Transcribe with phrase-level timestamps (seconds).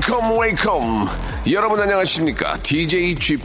[0.00, 1.08] Wake up wake up
[1.52, 3.44] 여러분 안녕하십니까 DJ G Park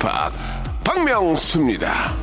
[0.86, 2.14] 박명수입니다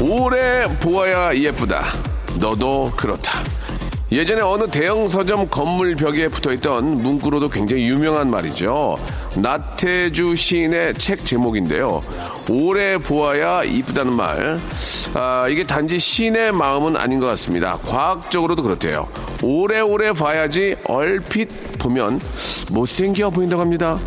[0.00, 1.84] 오래 보아야 예쁘다.
[2.38, 3.42] 너도 그렇다.
[4.12, 8.98] 예전에 어느 대형 서점 건물 벽에 붙어 있던 문구로도 굉장히 유명한 말이죠.
[9.36, 12.02] 나태주 시인의 책 제목인데요.
[12.48, 14.60] 오래 보아야 이쁘다는 말.
[15.14, 17.76] 아, 이게 단지 시인의 마음은 아닌 것 같습니다.
[17.78, 19.08] 과학적으로도 그렇대요.
[19.42, 21.48] 오래오래 봐야지 얼핏
[21.78, 22.20] 보면
[22.70, 23.98] 못생겨 보인다고 합니다.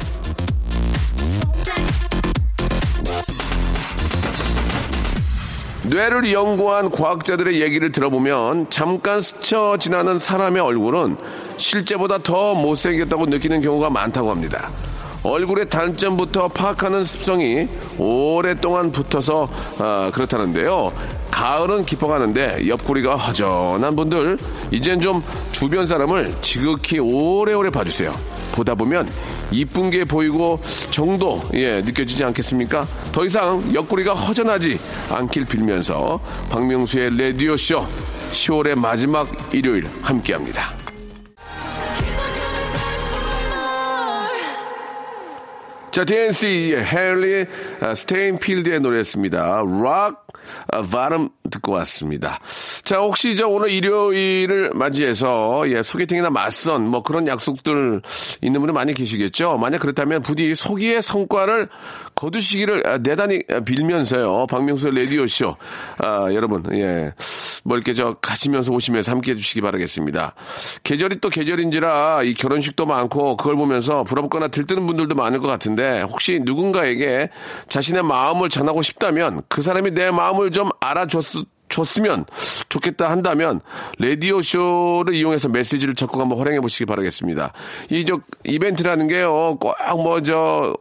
[5.89, 11.17] 뇌를 연구한 과학자들의 얘기를 들어보면 잠깐 스쳐 지나는 사람의 얼굴은
[11.58, 14.69] 실제보다 더 못생겼다고 느끼는 경우가 많다고 합니다.
[15.23, 17.67] 얼굴의 단점부터 파악하는 습성이
[17.98, 20.92] 오랫동안 붙어서 아, 그렇다는데요.
[21.31, 24.38] 가을은 깊어가는데 옆구리가 허전한 분들
[24.72, 28.14] 이젠 좀 주변 사람을 지극히 오래오래 봐주세요.
[28.52, 29.09] 보다 보면
[29.52, 30.59] 이쁜 게 보이고
[30.92, 32.88] 정도 예 느껴지지 않겠습니까?
[33.12, 37.86] 더 이상 옆구리가 허전하지 않길 빌면서 박명수의 레디오 쇼
[38.31, 40.78] 10월의 마지막 일요일 함께합니다.
[45.91, 47.45] 자, DNC의 헨리
[47.95, 49.63] 스테인필드의 노래였습니다.
[49.83, 50.27] 락
[50.91, 52.39] 바람 듣고 왔습니다.
[52.83, 58.02] 자, 혹시 저 오늘 일요일을 맞이해서 예, 소개팅이나 맞선 뭐 그런 약속들
[58.41, 59.57] 있는 분들 많이 계시겠죠?
[59.57, 61.69] 만약 그렇다면 부디 소기의 성과를
[62.16, 64.47] 거두시기를 아, 내단히 빌면서요.
[64.47, 65.56] 박명수의 라디오쇼.
[66.00, 67.13] 아, 여러분, 예.
[67.63, 70.34] 뭐 이렇게 저 가시면서 오시면서 함께 해주시기 바라겠습니다.
[70.84, 76.40] 계절이 또 계절인지라 이 결혼식도 많고 그걸 보면서 부럽거나 들뜨는 분들도 많을 것 같은데 혹시
[76.44, 77.29] 누군가에게
[77.67, 82.25] 자신의 마음을 전하고 싶다면 그 사람이 내 마음 을 좀 알아줬, 줬으면
[82.69, 83.62] 좋겠다 한다면
[84.00, 87.53] 라디오 쇼를 이용해서 메시지를 적극 한번 활용해 보시기 바라겠습니다.
[87.91, 90.75] 이 저 이벤트라는 게요 꼭 뭐 저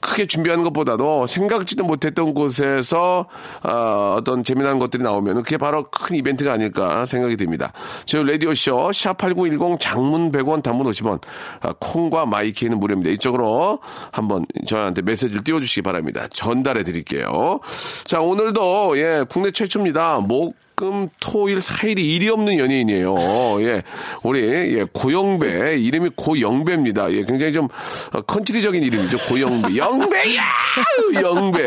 [0.00, 3.26] 크게 준비하는 것보다도 생각지도 못했던 곳에서
[3.62, 7.72] 어, 어떤 재미난 것들이 나오면 그게 바로 큰 이벤트가 아닐까 생각이 듭니다.
[8.04, 11.20] 저희 라디오 쇼 샵8910 장문 100원 단문 50원
[11.60, 13.10] 아, 콩과 my K는 무료입니다.
[13.12, 13.78] 이쪽으로
[14.10, 16.26] 한번 저한테 메시지를 띄워주시기 바랍니다.
[16.30, 17.60] 전달해 드릴게요.
[18.04, 20.20] 자 오늘도 예 국내 최초입니다.
[20.26, 23.14] 목, 금, 토, 일, 4일이 일이 없는 연예인이에요.
[23.62, 23.82] 예.
[24.22, 25.76] 우리, 예, 고영배.
[25.78, 27.12] 이름이 고영배입니다.
[27.12, 27.68] 예, 굉장히 좀,
[28.12, 29.18] 어, country적인 이름이죠.
[29.28, 29.76] 고영배.
[29.76, 30.42] 영배야!
[31.22, 31.62] 영배.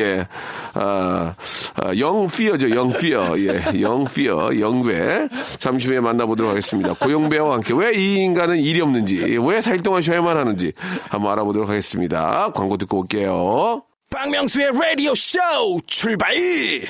[0.00, 0.26] 예.
[0.74, 1.34] 아,
[1.76, 2.70] 아 young pear죠.
[2.70, 3.34] young pear.
[3.38, 3.80] 예.
[3.80, 4.58] young pear.
[4.58, 5.28] 영배.
[5.58, 6.94] 잠시 후에 만나보도록 하겠습니다.
[6.94, 10.72] 고영배와 함께 왜 이 인간은 일이 없는지, 왜 4일 동안 쉬어야만 하는지
[11.10, 12.50] 한번 알아보도록 하겠습니다.
[12.54, 13.82] 광고 듣고 올게요.
[14.14, 15.38] 박명수의 라디오 쇼
[15.88, 16.32] 출발!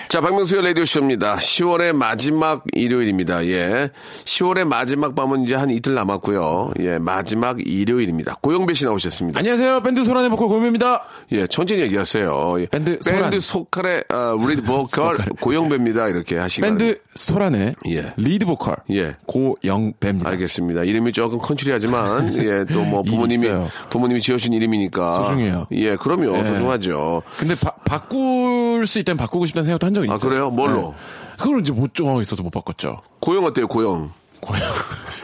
[0.08, 1.36] 자, 박명수의 라디오 쇼입니다.
[1.36, 3.46] 10월의 마지막 일요일입니다.
[3.46, 3.88] 예.
[4.26, 6.72] 10월의 마지막 밤은 이제 한 이틀 남았고요.
[6.80, 8.36] 예, 마지막 일요일입니다.
[8.42, 9.38] 고영배 씨 나오셨습니다.
[9.38, 9.80] 안녕하세요.
[9.82, 11.02] 밴드 소란의 보컬 고영배입니다.
[11.32, 12.56] 예, 천천히 얘기하세요.
[12.58, 12.66] 예.
[12.66, 13.22] 밴드 소란.
[13.22, 16.08] 밴드 소칼의 어, 리드 보컬 고영배입니다.
[16.08, 16.66] 이렇게 하시고.
[16.66, 18.12] 밴드 소란의 예.
[18.18, 19.16] 리드 보컬 예.
[19.26, 20.28] 고영배입니다.
[20.28, 20.82] 알겠습니다.
[20.84, 23.48] 이름이 조금 country하지만 예, 또 뭐 부모님이.
[23.88, 25.66] 부모님이 지어준 이름이니까 소중해요.
[25.72, 26.36] 예, 그럼요.
[26.38, 26.44] 예.
[26.44, 27.13] 소중하죠.
[27.36, 30.16] 근데 바, 바꿀 수 있다면 바꾸고 싶다는 생각도 한 적이 있어요.
[30.16, 30.50] 아, 그래요?
[30.50, 30.94] 뭘로?
[30.96, 31.36] 네.
[31.38, 33.00] 그걸 이제 못 정하고 있어서 못 바꿨죠.
[33.20, 33.66] 고영 어때요?
[33.66, 34.10] 고영.
[34.40, 34.62] 고영.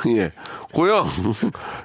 [0.16, 0.32] 예.
[0.72, 1.06] 고영.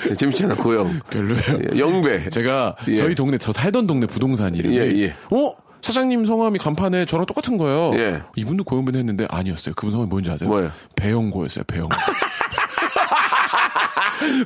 [0.10, 1.00] 예, 재밌잖아, 고영.
[1.10, 1.60] 별로예요.
[1.74, 2.30] 예, 영배.
[2.30, 2.96] 제가 예.
[2.96, 5.16] 저희 동네 저 살던 동네 부동산 이름이 예, 예.
[5.32, 7.94] 어 사장님 성함이 간판에 저랑 똑같은 거예요.
[8.00, 8.22] 예.
[8.36, 9.76] 이분도 고영배 했는데 아니었어요.
[9.76, 10.50] 그분 성함이 뭔지 아세요?
[10.50, 10.72] 뭐예요?
[10.96, 11.64] 배영고였어요.
[11.66, 11.96] 배영고.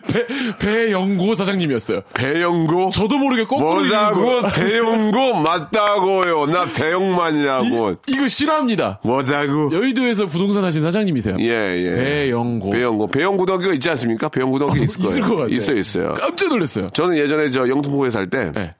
[0.07, 0.25] 배
[0.59, 2.01] 배영고 사장님이었어요.
[2.13, 2.91] 배영고?
[2.91, 3.75] 저도 모르게 거꾸로.
[3.75, 4.41] 뭐라고?
[4.53, 6.45] 배영고 맞다고요.
[6.47, 7.91] 나 배영만이라고.
[7.91, 8.99] 이, 이거 싫어합니다.
[9.03, 9.73] 뭐라고?
[9.73, 11.35] 여의도에서 부동산 하신 사장님이세요.
[11.39, 11.95] 예, 예.
[11.95, 12.69] 배영고.
[12.71, 13.07] 배영고.
[13.07, 14.29] 배영고등학교 있지 않습니까?
[14.29, 15.11] 배영고등학교 있을 거예요.
[15.11, 15.55] 있을 것 같아요.
[15.55, 16.13] 있어요, 있어요.
[16.15, 16.89] 깜짝 놀랐어요.
[16.91, 18.75] 저는 예전에 저 영통포에 살 때 네.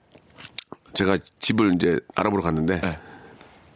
[0.92, 2.98] 제가 집을 이제 알아보러 갔는데 네.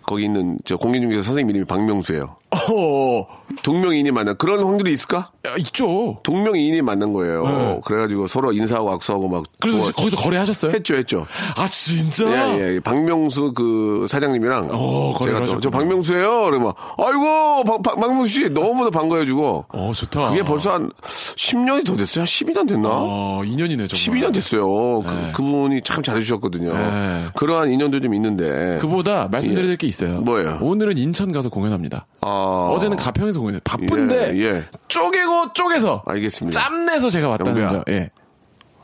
[0.02, 2.36] 거기 있는 저 공인중개사 선생님 이름이 박명수예요.
[2.54, 3.26] 어,
[3.62, 5.30] 동명이인이 만난 그런 확률이 있을까?
[5.46, 6.18] 야, 있죠.
[6.22, 7.44] 동명이인이 만난 거예요.
[7.44, 7.80] 네.
[7.84, 10.72] 그래가지고 서로 인사하고 악수하고 막 그래서 좋아- 거기서 거래하셨어요?
[10.72, 11.26] 했죠, 했죠.
[11.56, 12.24] 아, 진짜?
[12.58, 12.80] 예, 예.
[12.80, 15.70] 박명수 그 사장님이랑 어, 제가 또, 저.
[15.70, 16.44] 박명수예요.
[16.44, 20.30] 그러면 아이고 박, 박, 박명수 씨 너무나 반가워해주고 어, 좋다.
[20.30, 20.90] 그게 벌써 한
[21.36, 22.22] 10년이 더 됐어요.
[22.22, 22.88] 한 12년 됐나?
[22.90, 24.22] 어, 2년이네, 정말.
[24.30, 25.02] 12년 됐어요.
[25.04, 25.32] 네.
[25.34, 26.72] 그, 분이 참 잘해주셨거든요.
[26.72, 27.26] 네.
[27.34, 28.78] 그러한 인연도 좀 있는데.
[28.80, 30.20] 그보다 말씀드릴 게 있어요.
[30.20, 30.58] 뭐예요?
[30.60, 32.06] 오늘은 인천 가서 공연합니다.
[32.20, 33.60] 아, 어제는 가평에서 공연해.
[33.64, 34.64] 바쁜데 예, 예.
[34.88, 36.60] 쪼개고 쪼개서 알겠습니다.
[36.60, 37.68] 짬내서 제가 왔다는.
[37.68, 37.82] 점.
[37.88, 38.10] 예.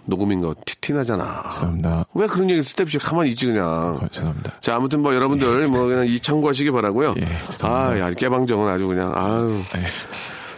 [0.07, 1.51] 녹음인 거 티, 티나잖아.
[1.53, 2.05] 죄송합니다.
[2.15, 3.99] 왜 그런 얘기 스텝 씨 가만히 있지 그냥.
[4.03, 4.55] 어, 죄송합니다.
[4.61, 7.15] 자 아무튼 뭐 여러분들 뭐 그냥 이 참고하시기 바라고요.
[7.19, 8.05] 예, 죄송합니다.
[8.05, 9.63] 아, 야, 깨방정은 아주 그냥 아유.
[9.77, 9.85] 예.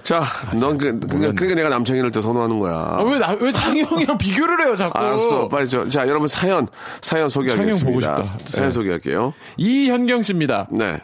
[0.02, 0.25] 자,
[0.58, 2.75] 넌 그, 그러니까, 그러니까 내가 남창희를 또 선호하는 거야.
[2.75, 4.99] 아, 왜, 나, 왜 창희 형이랑 비교를 해요, 자꾸.
[4.99, 6.66] 알았어, 빨리 저, 자 여러분 사연
[7.00, 7.76] 사연 소개하겠습니다.
[7.78, 8.46] 창희 형 보고 싶다.
[8.46, 8.75] 사연 네.
[8.75, 9.34] 소개할게요.
[9.56, 10.66] 이현경 씨입니다.
[10.70, 11.00] 네.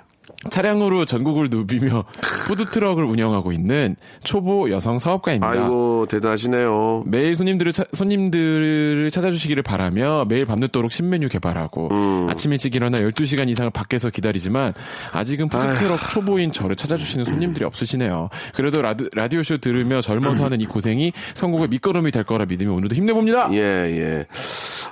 [0.50, 2.04] 차량으로 전국을 누비며
[2.46, 5.48] 푸드트럭을 운영하고 있는 초보 여성 사업가입니다.
[5.50, 7.04] 아이고 대단하시네요.
[7.06, 12.30] 매일 손님들을 차- 손님들을 찾아주시기를 바라며 매일 밤늦도록 신메뉴 개발하고 음.
[12.30, 14.74] 아침 일찍 일어나 12시간 이상을 밖에서 기다리지만
[15.12, 18.28] 아직은 푸드트럭 초보인 저를 찾아주시는 손님들이 없으시네요.
[18.54, 23.50] 그래도 라드, 라디오쇼 들으며 젊어서 하는 이 고생이 성공의 밑거름이 될 거라 믿으며 오늘도 힘내봅니다.
[23.52, 24.26] 예, 예.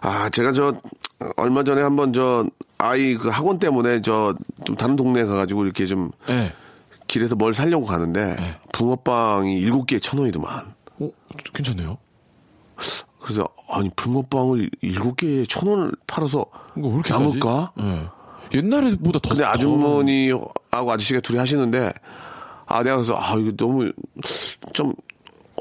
[0.03, 0.75] 아, 제가 저,
[1.37, 2.47] 얼마 전에 한번 저,
[2.79, 4.35] 아이 그 학원 때문에 저,
[4.65, 6.53] 좀 다른 동네에 가가지고 이렇게 좀 네.
[7.07, 8.37] 길에서 뭘 사려고 가는데,
[8.73, 10.75] 붕어빵이 일곱 개에 천 원이더만.
[11.01, 11.11] 어,
[11.55, 11.97] 괜찮네요.
[13.21, 16.45] 그래서, 아니, 붕어빵을 일곱 개에 천 원을 팔아서
[16.77, 17.73] 이거 왜 이렇게 남을까?
[17.77, 18.07] 네.
[18.55, 21.93] 옛날에보다 더 근데 더- 아주머니하고 아저씨가 둘이 하시는데,
[22.67, 23.91] 아, 내가 그래서, 아, 이거 너무,
[24.75, 24.93] 좀,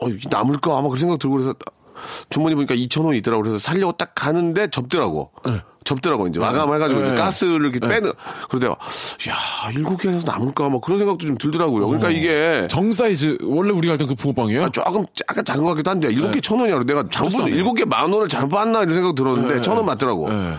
[0.02, 0.78] 어, 남을까?
[0.78, 1.54] 아마 그 생각 들고 그래서,
[2.30, 3.44] 주머니 보니까 2,000원이 있더라고.
[3.44, 5.32] 그래서 살려고 딱 가는데 접더라고.
[5.84, 6.40] 접더라고, 이제.
[6.40, 7.06] 마감해가지고 네.
[7.14, 8.12] 이제 가스를 이렇게 빼는.
[8.50, 9.36] 그러다, 야,
[9.76, 10.68] 일곱 개에서 남을까?
[10.70, 11.86] 막 그런 생각도 좀 들더라고요.
[11.86, 12.68] 그러니까 이게.
[12.72, 14.64] 정 사이즈 원래 우리가 알던 그 붕어빵이에요?
[14.64, 16.80] 아, 조금 약간 작은 것 같기도 한데 일곱 개 천 원이야.
[16.86, 17.48] 내가 잘못.
[17.50, 20.28] 일곱 개 만 원을 잘못 봤나 이런 생각 들었는데 천 원 맞더라고.
[20.30, 20.54] 네.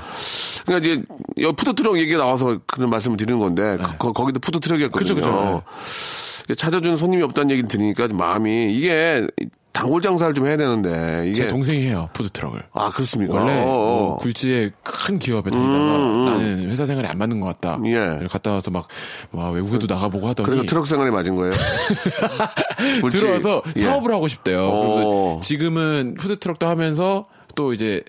[0.65, 1.03] 그러니까 이제
[1.41, 5.15] 여 푸드트럭 얘기가 나와서 그런 말씀을 드리는 건데 거, 거기도 푸드트럭이었거든요.
[5.15, 5.63] 그쵸,
[6.47, 6.55] 그쵸.
[6.57, 9.27] 찾아주는 손님이 없다는 얘기를 들으니까 마음이 이게
[9.77, 12.63] 단골 장사를 좀 해야 되는데 이게 제 동생이 해요 푸드 트럭을.
[12.73, 13.35] 아 그렇습니까?
[13.35, 13.67] 원래 어, 어.
[13.67, 17.79] 뭐 굴지의 큰 기업에 다니다가 나는 회사 생활이 안 맞는 것 같다.
[17.85, 18.27] 예.
[18.31, 18.89] 갔다 와서 막
[19.33, 21.53] 와, 외국에도 나가보고 하더니 그래서 트럭 생활이 맞은 거예요.
[23.03, 23.19] 굴지.
[23.19, 23.81] 들어와서 예.
[23.81, 24.63] 사업을 하고 싶대요.
[24.63, 24.95] 어.
[24.95, 28.03] 그래서 지금은 푸드 트럭도 하면서 또 이제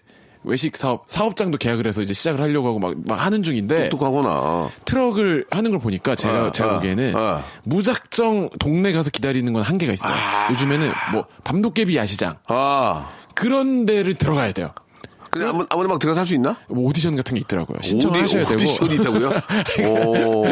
[0.47, 4.69] 외식 사업 사업장도 계약을 해서 이제 시작을 하려고 하고 막, 막 하는 중인데 똑똑하구나.
[4.85, 7.43] 트럭을 하는 걸 보니까 제가 어, 제가 어, 보기에는 어.
[7.63, 10.13] 무작정 동네 가서 기다리는 건 한계가 있어요.
[10.13, 10.49] 아.
[10.51, 13.09] 요즘에는 뭐 밤도깨비 야시장 아.
[13.33, 14.71] 그런 데를 들어가야 돼요.
[15.37, 16.57] 근데 아무, 아무나 막 들어갈 수 있나?
[16.67, 17.77] 뭐 오디션 같은 게 있더라고요.
[17.81, 19.31] 신청을 하셔야 되고 오디션이 있다고요?
[20.07, 20.43] 오.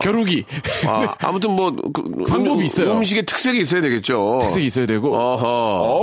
[0.00, 0.44] 겨루기
[0.86, 2.92] 아, 아무튼 뭐 그, 방법이 음, 있어요.
[2.92, 4.40] 음식의 특색이 있어야 되겠죠.
[4.42, 5.46] 특색이 있어야 되고 어허.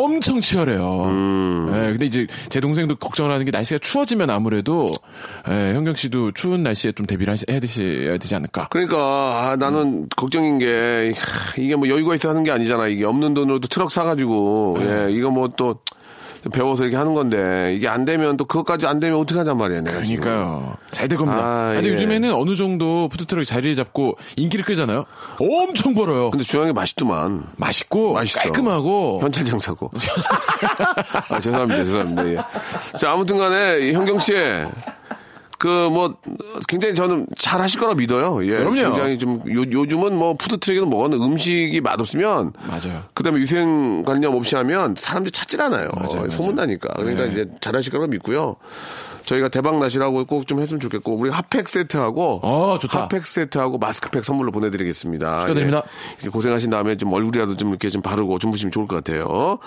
[0.03, 1.03] 엄청 치열해요.
[1.05, 1.67] 음.
[1.73, 4.85] 예, 근데 이제 제 동생도 걱정을 하는 게 날씨가 추워지면 아무래도
[5.49, 8.67] 예, 현경 씨도 추운 날씨에 좀 대비를 하시- 해야 되셔야 되지 않을까.
[8.69, 8.97] 그러니까
[9.51, 12.87] 아, 나는 걱정인 게 하, 이게 뭐 여유가 있어 하는 게 아니잖아.
[12.87, 15.05] 이게 없는 돈으로도 트럭 사가지고 네.
[15.07, 15.75] 예, 이거 뭐 또
[16.51, 19.81] 배워서 이렇게 하는 건데 이게 안 되면 또 그것까지 안 되면 어떡하란 말이야.
[19.81, 19.97] 내가.
[19.97, 20.75] 그러니까요.
[20.91, 21.39] 잘 될 겁니다.
[21.39, 21.93] 아, 근데 예.
[21.93, 25.05] 요즘에는 어느 정도 푸드트럭이 자리를 잡고 인기를 끌잖아요.
[25.39, 26.31] 엄청 벌어요.
[26.31, 27.43] 근데 중요한 게 맛있더만.
[27.57, 28.39] 맛있고 맛있어.
[28.41, 29.91] 깔끔하고 현찰 장사고.
[31.29, 31.83] 아, 죄송합니다.
[31.83, 32.27] 죄송합니다.
[32.29, 32.37] 예.
[32.97, 34.33] 자, 아무튼 간에 현경 씨.
[35.61, 36.15] 그, 뭐,
[36.67, 38.43] 굉장히 저는 잘 하실 거라 믿어요.
[38.47, 38.57] 예.
[38.57, 38.81] 그럼요.
[38.81, 42.53] 굉장히 좀, 요, 요즘은 뭐, 푸드 트럭에는 뭐는 음식이 맛없으면.
[42.67, 43.03] 맞아요.
[43.13, 45.89] 그 다음에 위생 관념 없이 하면 사람들이 찾질 않아요.
[45.95, 46.29] 맞아요, 맞아요.
[46.29, 46.95] 소문나니까.
[46.95, 47.31] 그러니까 네.
[47.31, 48.55] 이제 잘 하실 거라 믿고요.
[49.25, 52.39] 저희가 대박 나시라고 꼭 좀 했으면 좋겠고, 우리 핫팩 세트하고.
[52.43, 53.03] 어, 좋다.
[53.03, 55.41] 핫팩 세트하고 마스크팩 선물로 보내드리겠습니다.
[55.41, 55.83] 축하드립니다.
[56.25, 56.29] 예.
[56.29, 59.59] 고생하신 다음에 좀 얼굴이라도 좀 이렇게 좀 바르고 주무시면 좋을 것 같아요.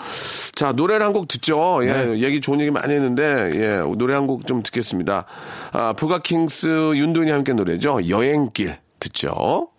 [0.53, 1.79] 자, 노래를 한 곡 듣죠.
[1.83, 2.19] 예, 네.
[2.19, 5.25] 얘기 좋은 얘기 많이 했는데, 예, 노래 한 곡 좀 듣겠습니다.
[5.71, 8.09] 아, 부가킹스 윤도현이 함께 노래죠.
[8.09, 9.69] 여행길 듣죠.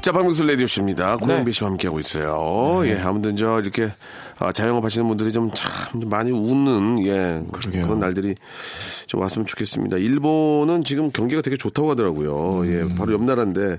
[0.00, 1.18] 자, 박명수 레디오씨입니다.
[1.18, 2.80] 고영배 씨와 함께하고 있어요.
[2.86, 3.92] 예, 아무튼 저 이렇게
[4.38, 7.82] 아, 자영업 하시는 분들이 좀 참 많이 웃는 예 그러게요.
[7.84, 8.34] 그런 날들이
[9.06, 9.98] 좀 왔으면 좋겠습니다.
[9.98, 12.60] 일본은 지금 경기가 되게 좋다고 하더라고요.
[12.60, 12.66] 음.
[12.90, 13.78] 예, 바로 옆 나라인데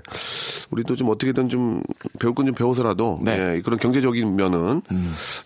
[0.72, 1.82] 우리도 좀 어떻게든 좀
[2.18, 3.36] 배울 건 좀 배워서라도 네.
[3.38, 3.54] 음.
[3.56, 4.82] 예, 그런 경제적인 면은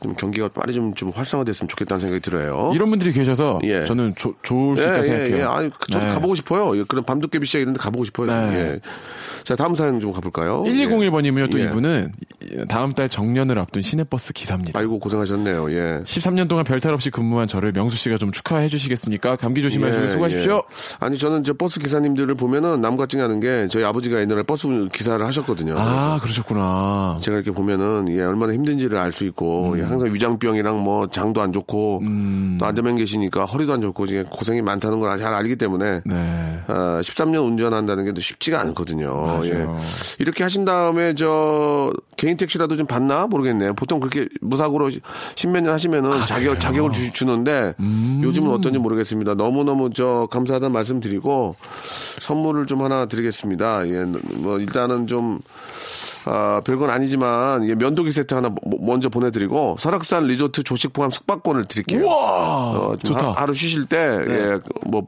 [0.02, 2.73] 좀 경기가 빨리 좀, 좀 활성화됐으면 좋겠다는 생각이 들어요.
[2.75, 3.85] 이런 분들이 계셔서 예.
[3.85, 5.37] 저는 조- 좋을 수 예, 있다 예, 생각해요.
[5.38, 5.42] 예.
[5.42, 6.12] 아니, 저도 네.
[6.12, 6.78] 가보고 싶어요.
[6.78, 8.26] 예, 그런 밤도깨비 시장 이런 데 가보고 싶어요.
[8.28, 8.56] 네.
[8.56, 8.80] 예.
[9.45, 10.62] 자, 다음 사연 좀 가볼까요?
[10.64, 11.50] 1201번이면요.
[11.50, 11.64] 또 예.
[11.64, 12.12] 이분은
[12.68, 14.78] 다음 달 정년을 앞둔 시내버스 기사입니다.
[14.78, 15.71] 아이고 고생하셨네요.
[15.73, 16.00] 예.
[16.04, 19.37] 13년 동안 별탈 없이 근무한 저를 명수 씨가 좀 축하해 주시겠습니까?
[19.37, 20.54] 감기 조심하시고 예, 수고하십시오.
[20.56, 20.97] 예.
[21.00, 25.26] 아니 저는 저 버스 기사님들을 보면은 남과 찡하는 게 저희 아버지가 옛날에 버스 기사 를
[25.26, 25.75] 하셨거든요.
[25.78, 27.18] 아, 그러셨구나.
[27.20, 29.78] 제가 이렇게 보면은 예, 얼마나 힘든지를 알 수 있고 음.
[29.78, 32.02] 예, 항상 위장병이랑 뭐 장도 안 좋고
[32.58, 36.61] 또 앉아만 계시니까 허리도 안 좋고 이게 고생이 많다는 걸 잘 알기 때문에 네.
[36.66, 39.14] 아, 13년 운전한다는 게 또 쉽지가 않거든요.
[39.14, 39.44] 맞아요.
[39.46, 39.66] 예.
[40.18, 43.75] 이렇게 하신 다음에 저 개인 택시라도 좀 받나 모르겠네요.
[43.75, 44.90] 보통 그렇게 무사고로
[45.35, 48.20] 십몇 년 하시면은 아, 자격 자격을 주, 주는데 음.
[48.25, 49.35] 요즘은 어떤지 모르겠습니다.
[49.35, 51.56] 너무 너무 저 감사하다는 말씀드리고
[52.18, 53.87] 선물을 좀 하나 드리겠습니다.
[53.88, 54.04] 예,
[54.37, 55.38] 뭐 일단은 좀
[56.28, 61.66] 아, 별건 아니지만 예, 면도기 세트 하나 mo- 먼저 보내드리고 설악산 리조트 조식 포함 숙박권을
[61.66, 62.04] 드릴게요.
[62.04, 62.16] 우와!
[62.16, 63.26] 어, 좀 좋다.
[63.28, 63.32] 네.
[63.36, 63.96] 하, 루 쉬실 때,
[64.26, 65.06] 예, 뭐,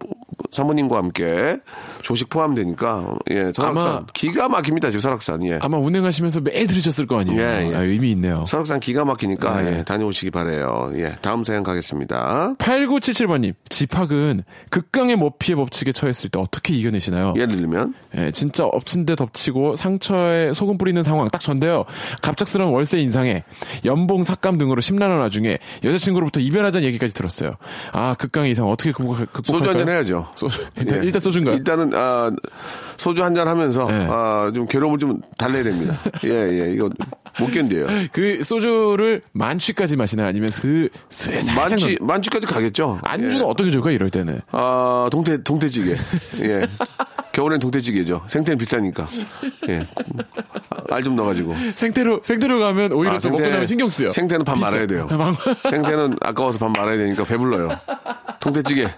[0.51, 1.59] 사모님과 함께
[2.03, 3.87] 조식 포함되니까, 예, 설악산.
[3.87, 5.59] 아마- 기가 막힙니다, 지금 설악산, 예.
[5.63, 7.41] 아마 운행하시면서 매일 들으셨을 거 아니에요.
[7.41, 7.75] 예, 예.
[7.75, 8.45] 아, 의미 있네요.
[8.47, 9.79] 설악산 기가 막히니까, 네.
[9.79, 12.55] 예, 다녀오시기 바래요 예, 다음 사연 가겠습니다.
[12.59, 17.35] 8977번님, 집학은 극강의 모피의 법칙에 처했을 때 어떻게 이겨내시나요?
[17.37, 21.85] 예를 들면, 예, 진짜 엎친 데 덮치고 상처에 소금 뿌리는 상황 딱 전데요.
[22.23, 23.45] 갑작스러운 월세 인상에
[23.85, 27.55] 연봉 삭감 등으로 심란한 와중에 여자친구로부터 이별하자는 얘기까지 들었어요.
[27.93, 29.59] 아, 극강의 이상 어떻게 극복할, 극복할까요?
[29.59, 30.18] 소주 한잔 해야죠.
[30.35, 30.61] 소주.
[30.77, 31.05] 일단, 예.
[31.07, 31.55] 일단 소주인가요?
[31.57, 32.31] 일단은, 아,
[32.97, 34.07] 소주 한 잔 하면서, 네.
[34.11, 35.97] 아, 좀 괴로움을 좀 달래야 됩니다.
[36.25, 36.91] 예, 예, 이거
[37.39, 37.87] 못 견뎌요.
[38.13, 40.27] 그 소주를 만취까지 마시나요?
[40.29, 43.01] 아니면 그, 스, 살짝 만취, 넣- 만취까지 가겠죠.
[43.05, 43.43] 안주는 예.
[43.43, 43.95] 어떻게 좋을까요?
[43.95, 44.41] 이럴 때는.
[44.51, 45.93] 아, 동태, 동태찌개.
[46.43, 46.67] 예.
[47.39, 48.25] 겨울엔 동태찌개죠.
[48.27, 49.07] 생태는 비싸니까.
[49.69, 49.87] 예.
[50.91, 51.55] 알 좀 넣어가지고.
[51.77, 54.11] 생태로, 생태로 가면 오히려 아, 또 먹고 나면 신경 쓰여.
[54.11, 54.71] 생태는 밥 비싸.
[54.71, 55.07] 말아야 돼요.
[55.07, 55.37] 밥-
[55.71, 57.69] 생태는 아까워서 밥 말아야 되니까 배불러요.
[58.41, 58.89] 동태찌개.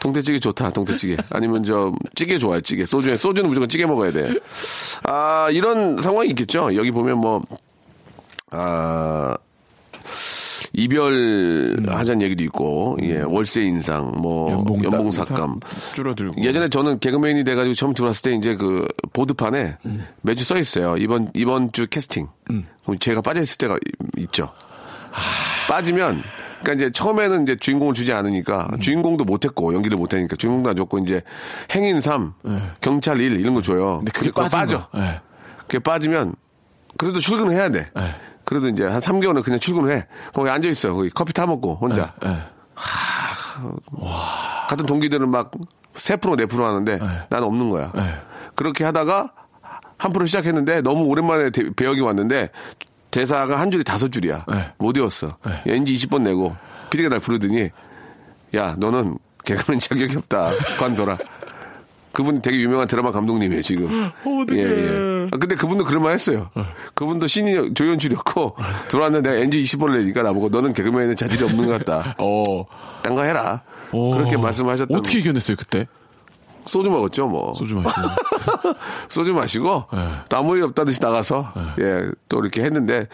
[0.00, 1.16] 동태찌개 좋다, 동태찌개.
[1.30, 2.84] 아니면 저, 찌개 좋아요, 찌개.
[2.84, 4.34] 소주에, 소주는 무조건 찌개 먹어야 돼.
[5.04, 6.74] 아, 이런 상황이 있겠죠.
[6.74, 7.42] 여기 보면 뭐,
[8.50, 9.36] 아,
[10.74, 15.60] 이별하자는 얘기도 있고, 예, 월세 인상, 뭐, 연봉, 연봉 삭감.
[15.62, 16.42] 사- 줄어들고.
[16.42, 19.76] 예전에 저는 개그맨이 돼가지고 처음 들어왔을 때 이제 그 보드판에
[20.22, 20.96] 매주 써 있어요.
[20.96, 22.28] 이번 이번 주 캐스팅.
[22.44, 24.50] 그럼 제가 빠져 있을 때가 이- 있죠.
[25.68, 26.22] 빠지면
[26.62, 31.22] 그러니까 이제 처음에는 이제 주인공을 주지 않으니까 주인공도 못했고 연기를 못하니까 주인공도 안 줬고 이제
[31.74, 32.32] 행인 3,
[32.80, 33.98] 경찰 1 이런 거 줘요.
[33.98, 34.88] 근데 그게 빠져.
[34.90, 34.98] 거.
[35.00, 35.20] 예.
[35.66, 36.34] 그게 빠지면
[36.96, 37.88] 그래도 출근을 해야 돼.
[37.94, 38.02] 네.
[38.44, 40.06] 그래도 이제 한 3개월은 그냥 출근을 해.
[40.32, 40.92] 거기 앉아 있어.
[40.92, 42.12] 거기 커피 타 먹고 혼자.
[42.24, 42.36] 예.
[44.68, 45.50] 같은 동기들은 막
[45.94, 47.06] 3% 4% 하는데 네.
[47.30, 47.92] 난 없는 거야.
[48.54, 49.32] 그렇게 하다가
[49.96, 52.50] 한 프로 시작했는데 너무 오랜만에 대- 배역이 왔는데
[53.10, 54.44] 대사가 한 줄이 다섯 줄이야.
[54.48, 54.72] 네.
[54.78, 55.36] 못 외웠어.
[55.66, 56.56] NG 20번 내고
[56.90, 57.70] 피디가 날 부르더니
[58.56, 60.50] 야 너는 개그맨 자격이 없다.
[60.80, 61.16] 관둬라.
[62.14, 64.10] 그분 되게 유명한 드라마 감독님이에요 지금.
[64.24, 64.56] 어떡해.
[64.56, 65.28] 예, 예.
[65.32, 66.48] 아, 근데 그분도 그럴만 했어요.
[66.94, 68.56] 그분도 신인 조연출이었고
[68.88, 72.14] 들어왔는데 내가 NG 20번을 내니까 나보고 너는 개그맨에 자질이 없는 것 같다.
[72.22, 72.64] 어.
[73.02, 73.62] 딴 거 해라.
[73.90, 74.14] 어.
[74.16, 75.88] 그렇게 말씀하셨던 어떻게 이겨냈어요, 그때?
[76.66, 77.52] 소주 먹었죠, 뭐.
[77.54, 78.08] 소주 마시고.
[79.10, 80.08] 소주 마시고 네.
[80.28, 83.08] 또 아무 일 없다듯이 나가서 예, 또 이렇게 했는데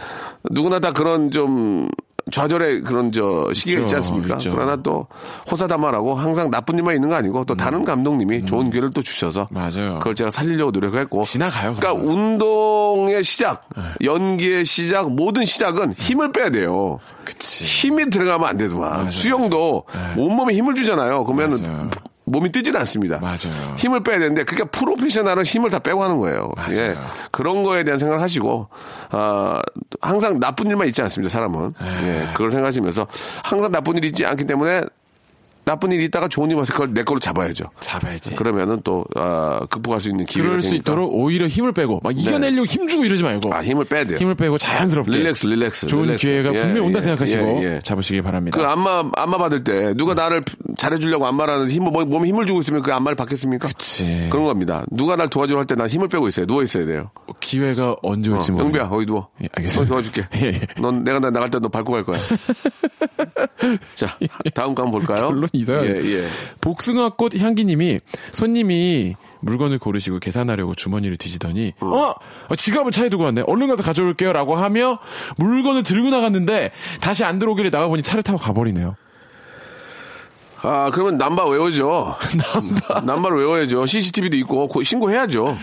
[0.50, 1.88] 누구나 다 그런 좀
[2.30, 4.34] 좌절의 그런 저 시기가 있지 않습니까?
[4.36, 4.50] 있죠.
[4.52, 5.06] 그러나 또
[5.50, 9.54] 호사다마라고 항상 나쁜 일만 있는 거 아니고 또 다른 감독님이 좋은 기회를 또 주셔서 음.
[9.54, 9.98] 맞아요.
[9.98, 12.10] 그걸 제가 살리려고 노력했고 지나가요, 그러니까 그러면.
[12.10, 13.82] 운동의 시작, 네.
[14.06, 16.98] 연기의 시작, 모든 시작은 힘을 빼야 돼요.
[17.24, 17.64] 그치.
[17.64, 19.10] 힘이 들어가면 안 되더만.
[19.10, 19.84] 수영도
[20.16, 21.24] 온몸에 힘을 주잖아요.
[21.24, 21.90] 그러면 맞아요.
[22.30, 23.18] 몸이 뜨질 않습니다.
[23.18, 23.74] 맞아요.
[23.76, 26.50] 힘을 빼야 되는데 그게 프로페셔널은 힘을 다 빼고 하는 거예요.
[26.56, 26.76] 맞아요.
[26.76, 26.96] 예.
[27.30, 28.68] 그런 거에 대한 생각을 하시고
[29.10, 29.60] 아,
[30.00, 31.32] 항상 나쁜 일만 있지 않습니다.
[31.32, 31.72] 사람은.
[31.80, 32.22] 네.
[32.28, 32.32] 예.
[32.32, 33.06] 그걸 생각하시면서
[33.42, 34.82] 항상 나쁜 일이 있지 않기 때문에
[35.70, 37.66] 나쁜 일이 있다가 좋은 일이 와서 그걸 내 걸로 잡아야죠.
[37.78, 38.34] 잡아야지.
[38.34, 40.82] 그러면 또 아, 극복할 수 있는 기회가 그럴 수 되니까.
[40.92, 44.18] 있도록 오히려 힘을 빼고 막 이겨내려고 힘 주고 이러지 말고 아, 힘을 빼야 돼요.
[44.18, 45.86] 힘을 빼고 자연스럽게 릴렉스, 릴렉스.
[45.86, 46.26] 좋은 릴렉스.
[46.26, 47.78] 기회가 예, 분명히 온다 예, 생각하시고 예, 예.
[47.84, 48.58] 잡으시기 바랍니다.
[48.58, 50.42] 그 안마 안마 받을 때 누가 나를
[50.76, 53.68] 잘해주려고 안마라는 힘 몸- 몸에 힘을 주고 있으면 그 안마를 받겠습니까?
[53.68, 54.28] 그치.
[54.30, 54.84] 그런 겁니다.
[54.90, 56.46] 누가 날 도와주려 할 때 난 힘을 빼고 있어요.
[56.46, 57.10] 누워 있어야 돼요.
[57.38, 59.28] 기회가 언제 올지 어, 모르 영비야 거기 누워.
[59.42, 59.84] 예, 알겠습니다.
[59.84, 60.26] 너 도와줄게.
[60.42, 60.60] 예, 예.
[60.82, 62.18] 넌 내가 나 나갈 때 너 밟고 갈 거야.
[63.94, 64.16] 자
[64.54, 65.28] 다음 거 한번 볼까요?
[65.28, 65.88] 결론이 이상하네.
[65.88, 66.24] 예, 예.
[66.60, 68.00] 복숭아꽃 향기님이
[68.32, 72.12] 손님이 물건을 고르시고 계산하려고 주머니를 뒤지더니 어,
[72.48, 74.98] 어, 지갑을 차에 두고 왔네 얼른 가서 가져올게요라고 하며
[75.36, 78.96] 물건을 들고 나갔는데 다시 안 들어오길래 나가보니 차를 타고 가버리네요
[80.62, 82.14] 아, 그러면 남바 외워죠.
[82.54, 83.00] 남바.
[83.02, 83.86] 남바를 외워야죠.
[83.86, 85.56] CCTV도 있고, 고- 신고해야죠.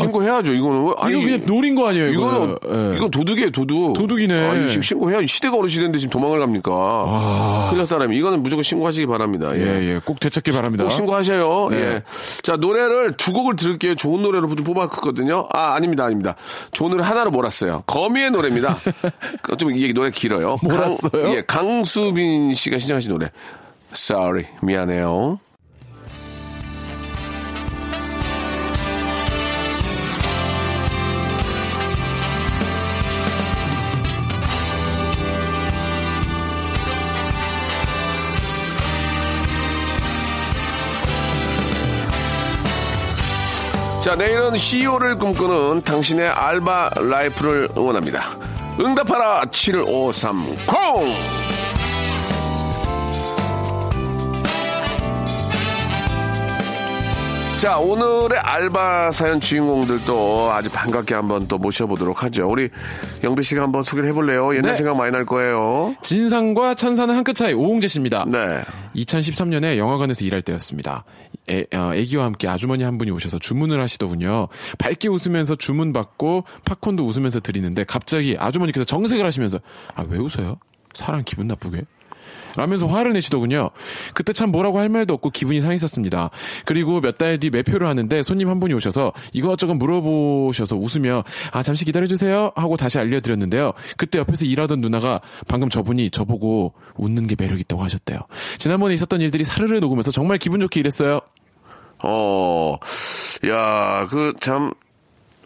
[0.00, 0.52] 신고해야죠.
[0.52, 0.84] 이거는.
[0.86, 2.08] 왜- 아니, 이거 그냥 노린 거 아니에요?
[2.08, 2.92] 이거는, 이거는?
[2.92, 2.96] 예.
[2.96, 3.94] 이건 도둑이에요, 도둑.
[3.94, 4.48] 도둑이네.
[4.48, 7.66] 아니, 지금 신고해야 시대가 어느 시대인데 지금 도망을 갑니까?
[7.70, 8.16] 큰일 날 사람이.
[8.16, 9.54] 이거는 무조건 신고하시기 바랍니다.
[9.56, 9.60] 예.
[9.60, 10.00] 예, 예.
[10.04, 10.84] 꼭 되찾기 바랍니다.
[10.84, 11.68] 꼭 신고하셔요.
[11.70, 11.76] 네.
[11.78, 12.02] 예.
[12.42, 13.94] 자, 노래를 두 곡을 들을게요.
[13.96, 15.48] 좋은 노래로 좀 뽑았거든요.
[15.52, 16.36] 아, 아닙니다, 아닙니다.
[16.72, 17.82] 좋은 노래 하나로 몰았어요.
[17.86, 18.76] 거미의 노래입니다.
[19.58, 20.56] 좀 이게 노래 길어요.
[20.62, 21.22] 몰았어요?
[21.24, 23.30] 강, 예, 강수빈 씨가 신청하신 노래.
[23.92, 24.46] Sorry.
[24.62, 25.40] 미안해요.
[44.08, 48.22] 자, 내일은 CEO를 꿈꾸는 당신의 알바 라이프를 응원합니다.
[48.80, 51.57] 응답하라 7530!
[57.58, 62.48] 자, 오늘의 알바 사연 주인공들도 아주 반갑게 한번 또 모셔보도록 하죠.
[62.48, 62.68] 우리
[63.24, 64.54] 영배 씨가 한번 소개를 해볼래요?
[64.54, 64.76] 옛날 네.
[64.76, 65.96] 생각 많이 날 거예요.
[66.02, 68.26] 진상과 천사는 한 끗 차이 오홍재 씨입니다.
[68.28, 68.62] 네.
[68.94, 71.04] 2013년에 영화관에서 일할 때였습니다.
[71.50, 74.46] 애, 어, 애기와 함께 아주머니 한 분이 오셔서 주문을 하시더군요.
[74.78, 79.58] 밝게 웃으면서 주문 받고 팝콘도 웃으면서 드리는데 갑자기 아주머니께서 정색을 하시면서
[79.96, 80.58] 아 왜 웃어요?
[80.94, 81.82] 사람 기분 나쁘게?
[82.58, 83.70] 라면서 화를 내시더군요.
[84.14, 86.30] 그때 참 뭐라고 할 말도 없고 기분이 상했었습니다.
[86.64, 91.22] 그리고 몇 달 뒤 매표를 하는데 손님 한 분이 오셔서 이것저것 물어보셔서 웃으며
[91.52, 93.72] 아 잠시 기다려주세요 하고 다시 알려드렸는데요.
[93.96, 98.18] 그때 옆에서 일하던 누나가 방금 저분이 저보고 웃는 게 매력 있다고 하셨대요.
[98.58, 101.20] 지난번에 있었던 일들이 사르르 녹으면서 정말 기분 좋게 일했어요.
[102.04, 102.76] 어,
[103.46, 104.72] 야, 그, 참,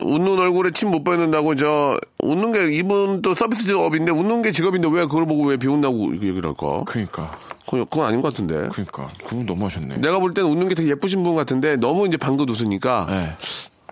[0.00, 4.88] 웃는 얼굴에 침 못 뱉는다고, 저, 웃는 게, 이분 또 서비스 직업인데, 웃는 게 직업인데,
[4.88, 6.82] 왜 그걸 보고 왜 비웃나고 얘기를 할까?
[6.87, 7.30] 그니까
[7.64, 8.68] 그건, 그건 아닌 것 같은데.
[8.72, 9.99] 그니까 그건 너무 하셨네.
[9.99, 13.32] 내가 볼 때는 웃는 게 되게 예쁘신 분 같은데, 너무 이제 방긋 웃으니까, 네.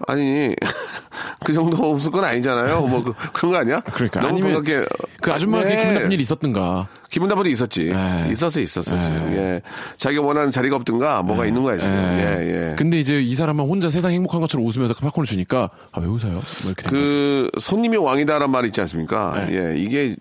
[0.09, 0.55] 아니,
[1.45, 2.81] 그 정도 웃을 건 아니잖아요.
[2.83, 3.81] 뭐, 그, 그런 거 아니야?
[3.81, 4.87] 그러니까 너무 아니면 반갑게.
[5.21, 5.77] 그 아줌마가 네.
[5.77, 6.89] 기분 나쁜 일이 있었던가.
[7.11, 7.87] 기분 나쁜 일이 있었지.
[7.89, 8.29] 네.
[8.31, 8.95] 있었어, 있었어.
[8.95, 9.03] 네.
[9.03, 9.33] 지금.
[9.37, 9.63] 예.
[9.97, 11.93] 자기가 원하는 자리가 없든가, 뭐가 있는 거야, 지금.
[11.93, 12.21] 예.
[12.41, 12.75] 예, 예.
[12.77, 16.33] 근데 이제 이 사람은 혼자 세상 행복한 것처럼 웃으면서 그 팝콘을 주니까 아 왜 웃어요?
[16.33, 16.89] 뭐 이렇게.
[16.89, 19.45] 그 손님이 왕이다란 말이 있지 않습니까?
[19.49, 19.55] 네.
[19.75, 20.15] 예, 이게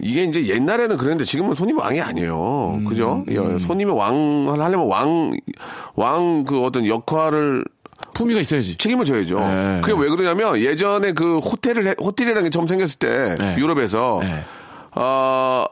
[0.00, 2.74] 이게 이제 옛날에는 그랬는데 지금은 손님이 왕이 아니에요.
[2.78, 3.24] 음, 그죠?
[3.30, 5.36] 예, 손님이 왕을 하려면 왕,
[5.94, 7.64] 왕 그 어떤 역할을
[8.12, 8.76] 품위가 있어야지.
[8.76, 9.38] 책임을 져야죠.
[9.40, 9.80] 네.
[9.84, 13.56] 그게 왜 그러냐면 예전에 그 호텔을, 해- 호텔이라는 게 처음 생겼을 때 네.
[13.58, 14.42] 유럽에서 네.
[14.94, 15.64] 어,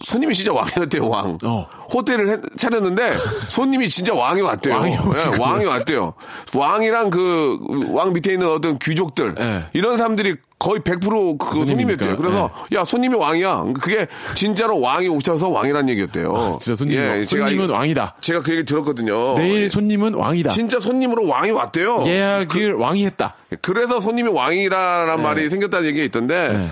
[0.00, 1.38] 손님이 진짜 왕이었대요, 왕.
[1.44, 1.68] 어.
[1.92, 3.16] 호텔을 해- 차렸는데
[3.48, 4.74] 손님이 진짜 왕이 왔대요.
[4.76, 5.38] 왕이 예.
[5.40, 6.14] 왕이 왔대요.
[6.54, 9.64] 왕이랑 그 왕 밑에 있는 어떤 귀족들 네.
[9.72, 11.64] 이런 사람들이 거의 100%그 손님이니까.
[12.04, 12.16] 손님이었대요.
[12.16, 13.64] 그래서 야 손님이 왕이야.
[13.80, 16.32] 그게 진짜로 왕이 오셔서 왕이란 얘기였대요.
[16.36, 18.16] 아, 진짜 손님 예, 제가 손님은 이- 왕이다.
[18.20, 19.34] 제가 그 얘기 들었거든요.
[19.34, 20.50] 내일 손님은 왕이다.
[20.50, 22.04] 진짜 손님으로 왕이 왔대요.
[22.06, 23.34] 예약을 왕이 했다.
[23.62, 26.68] 그래서 손님이 왕이라는 말이 생겼다는 얘기가 있던데 네.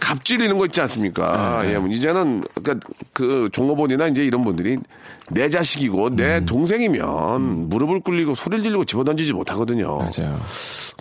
[0.00, 1.62] 갑질 이런 거 있지 않습니까?
[1.70, 4.78] 예, 뭐 이제는 그러니까 그 종업원이나 이제 이런 분들이
[5.30, 6.46] 내 자식이고 내 음.
[6.46, 9.98] 동생이면 무릎을 꿇리고 소리를 지르고 집어던지지 못하거든요.
[9.98, 10.38] 맞아요.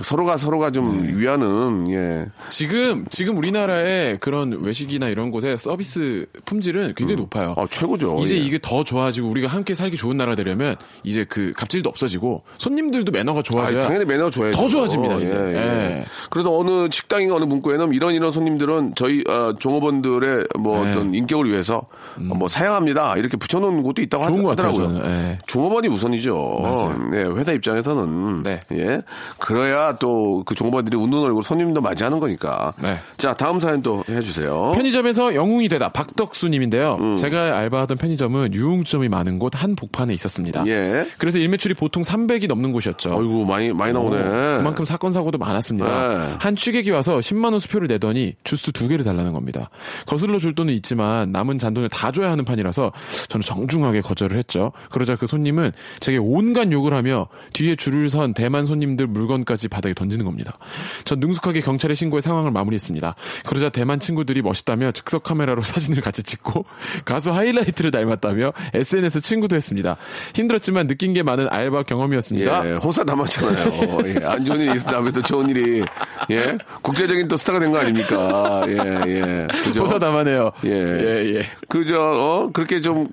[0.02, 1.18] 서로가 서로가 좀 네.
[1.18, 2.26] 위하는 예.
[2.50, 7.54] 지금 지금 우리나라의 그런 외식이나 이런 곳의 서비스 품질은 굉장히 높아요.
[7.58, 8.20] 아, 최고죠.
[8.22, 8.40] 이제 예.
[8.40, 13.40] 이게 더 좋아지고 우리가 함께 살기 좋은 나라 되려면 이제 그 갑질도 없어지고 손님들도 매너가
[13.40, 14.58] 아, 좋아져야 당연히 매너 줘야죠.
[14.58, 15.34] 더 좋아집니다, 이제.
[15.34, 15.58] 예, 예.
[15.58, 16.06] 예.
[16.30, 20.92] 그래도 어느 식당이나 어느 문구에는 이런 이런 손님들은 저희 어, 종업원들의 뭐 예.
[20.92, 21.86] 어떤 인격을 위해서
[22.18, 23.18] 어, 뭐 사양합니다.
[23.18, 24.94] 이렇게 붙여놓은 곳도 있다 고 좋은 하 더라고요.
[24.94, 25.06] 저는.
[25.06, 25.40] 예.
[25.48, 26.60] 종업원이 우선이죠.
[26.62, 27.08] 맞아요.
[27.12, 28.62] 네, 회사 입장에서는 네.
[28.74, 29.02] 예.
[29.40, 32.74] 그래야 또 그 종업원들이 웃는 얼굴 손님도 맞이하는 거니까.
[32.82, 32.98] 네.
[33.18, 34.72] 자, 다음 사연 또 해주세요.
[34.76, 36.98] 편의점에서 영웅이 되다 박덕수님인데요.
[37.00, 37.16] 음.
[37.16, 40.66] 제가 알바하던 편의점은 유흥점이 많은 곳 한 복판에 있었습니다.
[40.66, 41.06] 예.
[41.20, 43.16] 그래서 일매출이 보통 300이 넘는 곳이었죠.
[43.16, 44.18] 어이구 많이 많이 나오네.
[44.18, 46.10] 오, 그만큼 사건 사고도 많았습니다.
[46.28, 46.36] 네.
[46.40, 49.70] 한 취객이 와서 10만 원 수표를 내더니 주스 두 개를 달라는 겁니다.
[50.08, 52.92] 거슬러 줄 돈은 있지만 남은 잔돈을 다 줘야 하는 판이라서
[53.30, 54.72] 저는 정중하게 거절을 했죠.
[54.92, 60.26] 그러자 그 손님은 제게 온갖 욕을 하며 뒤에 줄을 선 대만 손님들 물건까지 바닥에 던지는
[60.26, 60.58] 겁니다.
[61.06, 63.16] 전 능숙하게 경찰에 신고해 상황을 마무리했습니다.
[63.46, 66.66] 그러자 대만 친구들이 멋있다며 즉석 카메라로 사진을 같이 찍고
[67.06, 69.98] 가수 하이라이트를 닮았다며 SNS 친구도 했습니다.
[70.36, 72.70] 힘들었지만 느낀 게 많은 알바 경험이었습니다.
[72.70, 74.00] 예, 호사 남았잖아요.
[74.06, 75.84] 예, 안 좋은 일이 있은 다음에 또 좋은 일이,
[76.30, 78.64] 예, 국제적인 또 스타가 된 거 아닙니까?
[78.68, 78.74] 예,
[79.08, 79.48] 예.
[79.64, 79.82] 그죠?
[79.82, 80.52] 호사 담아네요.
[80.66, 80.70] 예.
[80.70, 81.42] 예, 예.
[81.68, 83.08] 그저, 어, 그렇게 좀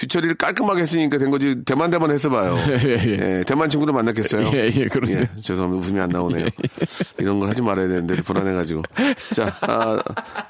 [0.00, 1.62] 뒤처리를 깔끔하게 했으니까 된 거지.
[1.64, 2.56] 대만 대만 했어봐요.
[2.68, 3.38] 예, 예.
[3.38, 4.50] 예, 대만 친구들 만났겠어요?
[4.54, 5.24] 예, 예, 그렇네요.
[5.42, 5.80] 죄송합니다.
[5.80, 6.46] 웃음이 안 나오네요.
[7.18, 8.82] 이런 걸 하지 말아야 되는데 불안해가지고.
[9.34, 9.98] 자, 아,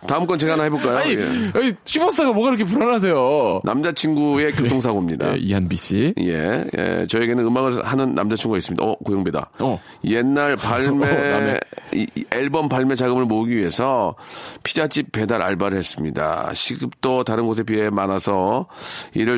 [0.07, 0.99] 다음 건 제가 하나 해볼까요?
[0.99, 1.23] 아니, 예.
[1.55, 3.63] 아니, 슈퍼스타가 뭐가 그렇게 불안하세요?
[3.65, 5.35] 남자친구의 교통사고입니다.
[5.35, 6.15] 예, 이한비 씨.
[6.21, 8.85] 예, 예, 저에게는 음악을 하는 남자친구가 있습니다.
[8.85, 9.51] 어, 고영배다.
[9.59, 9.81] 어.
[10.05, 11.07] 옛날 발매,
[11.57, 11.59] 어.
[11.95, 14.15] 이- 이 앨범 발매 자금을 모으기 위해서
[14.63, 16.51] 피자집 배달 알바를 했습니다.
[16.55, 18.69] 시급도 다른 곳에 비해 많아서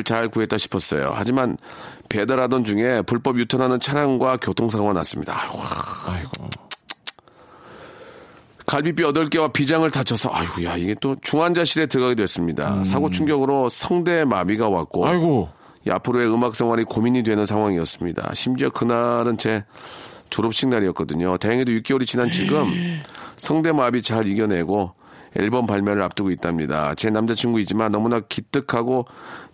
[0.03, 1.13] 일을 잘 구했다 싶었어요.
[1.15, 1.57] 하지만
[2.09, 5.35] 배달하던 중에 불법 유턴하는 차량과 교통사고가 났습니다.
[5.41, 5.57] 아이고,
[6.07, 6.49] 아이고.
[8.65, 12.83] 갈비뼈 8개와 비장을 다쳐서 아이고야 이게 또 중환자실에 들어가게 됐습니다.
[12.85, 15.49] 사고 충격으로 성대 마비가 왔고 아이고.
[15.85, 18.33] 이 앞으로의 음악 생활이 고민이 되는 상황이었습니다.
[18.33, 19.65] 심지어 그날은 제
[20.29, 21.37] 졸업식 날이었거든요.
[21.37, 22.71] 다행히도 6개월이 지난 지금
[23.35, 24.93] 성대 마비 잘 이겨내고
[25.35, 26.93] 앨범 발매를 앞두고 있답니다.
[26.95, 29.05] 제 남자친구이지만 너무나 기특하고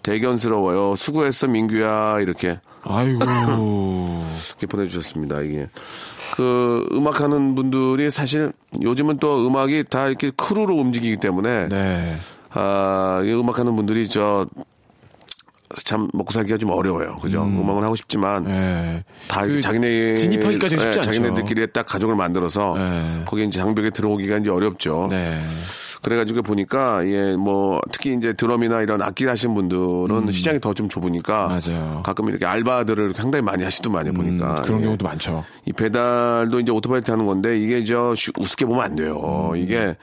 [0.09, 0.95] 대견스러워요.
[0.95, 3.19] 수고했어 민규야 이렇게 아이고.
[4.49, 5.41] 이렇게 보내주셨습니다.
[5.41, 5.67] 이게
[6.35, 12.15] 그 음악 하는 분들이 사실 요즘은 또 음악이 다 이렇게 크루로 움직이기 때문에 네.
[12.51, 14.47] 아, 이 음악 하는 분들이 저,
[15.83, 17.17] 참 먹고 살기가 좀 어려워요.
[17.21, 17.43] 그죠?
[17.43, 17.69] 음.
[17.69, 19.03] 악은 하고 싶지만 네.
[19.27, 21.01] 다 그 자기네 진입하기까지 쉽지 않죠.
[21.01, 23.23] 자기네들끼리 딱 가족을 만들어서 네.
[23.25, 25.07] 거기 이제 장벽에 들어오기가 이제 어렵죠.
[25.11, 25.39] 네.
[26.01, 31.47] 그래가지고 보니까 예 뭐 특히 이제 드럼이나 이런 악기를 하시는 분들은 시장이 더 좀 좁으니까
[31.47, 31.59] 음.
[31.59, 32.01] 맞아요.
[32.03, 34.83] 가끔 이렇게 알바들을 상당히 많이 하시더만요 보니까 음, 그런 예.
[34.85, 35.43] 경우도 많죠.
[35.65, 39.51] 이 배달도 이제 오토바이 타는 건데 이게 저 슈- 우습게 보면 안 돼요.
[39.53, 39.57] 음.
[39.57, 39.95] 이게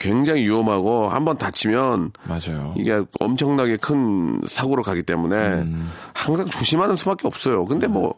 [0.00, 2.74] 굉장히 위험하고 한번 다치면 맞아요.
[2.76, 5.90] 이게 엄청나게 큰 사고로 가기 때문에 음.
[6.14, 7.64] 항상 조심하는 수밖에 없어요.
[7.66, 8.14] 근데 뭐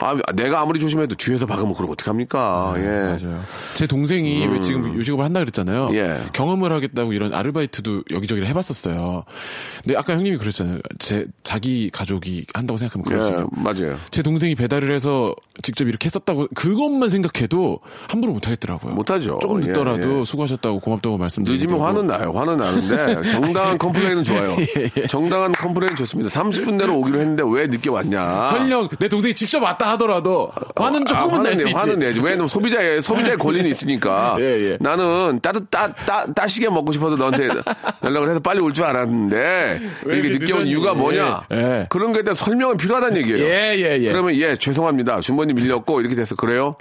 [0.00, 2.74] 아, 내가 아무리 조심해도 뒤에서 박으면 그럼 어떡합니까?
[2.78, 2.82] 예.
[2.82, 3.40] 맞아요.
[3.74, 5.90] 제 동생이 왜 지금 요직업을 한다 그랬잖아요.
[5.92, 6.18] 예.
[6.32, 9.24] 경험을 하겠다고 이런 아르바이트도 여기저기 해봤었어요.
[9.82, 10.78] 근데 아까 형님이 그랬잖아요.
[10.98, 13.46] 제 자기 가족이 한다고 생각하면 예, 있는.
[13.52, 13.98] 맞아요.
[14.10, 18.94] 제 동생이 배달을 해서 직접 이렇게 했었다고 그것만 생각해도 함부로 못 하겠더라고요.
[18.94, 19.38] 못하죠.
[19.40, 20.24] 조금 예, 늦더라도 예.
[20.24, 22.32] 수고하셨다고 고맙다고 말씀드리고 늦으면 화는 나요.
[22.34, 24.56] 화는 나는데 정당한 complain은 좋아요.
[24.96, 26.30] 예, 정당한 complain 좋습니다.
[26.30, 28.46] 30분 내로 오기로 했는데 왜 늦게 왔냐?
[28.46, 31.74] 설령 내 동생이 직접 왔다 하더라도 화는 아, 조금은 날 화는 수 내, 있지.
[31.76, 32.20] 화는 내지.
[32.20, 34.36] 왜냐면 소비자의, 소비자의 권리는 있으니까.
[34.40, 34.78] 예, 예.
[34.80, 37.48] 나는 따뜻, 따, 따, 따시 게 먹고 싶어서 너한테
[38.04, 39.80] 연락을 해서 빨리 올 줄 알았는데.
[40.04, 40.70] 왜 이렇게 늦게 온 늦었니?
[40.70, 41.46] 이유가 뭐냐.
[41.52, 41.86] 예, 예.
[41.90, 43.44] 그런 거에 대한 설명은 필요하다는 얘기예요.
[43.44, 44.10] 예, 예, 예.
[44.12, 45.20] 그러면 예, 죄송합니다.
[45.20, 46.76] 주문이 밀렸고 이렇게 돼서 그래요?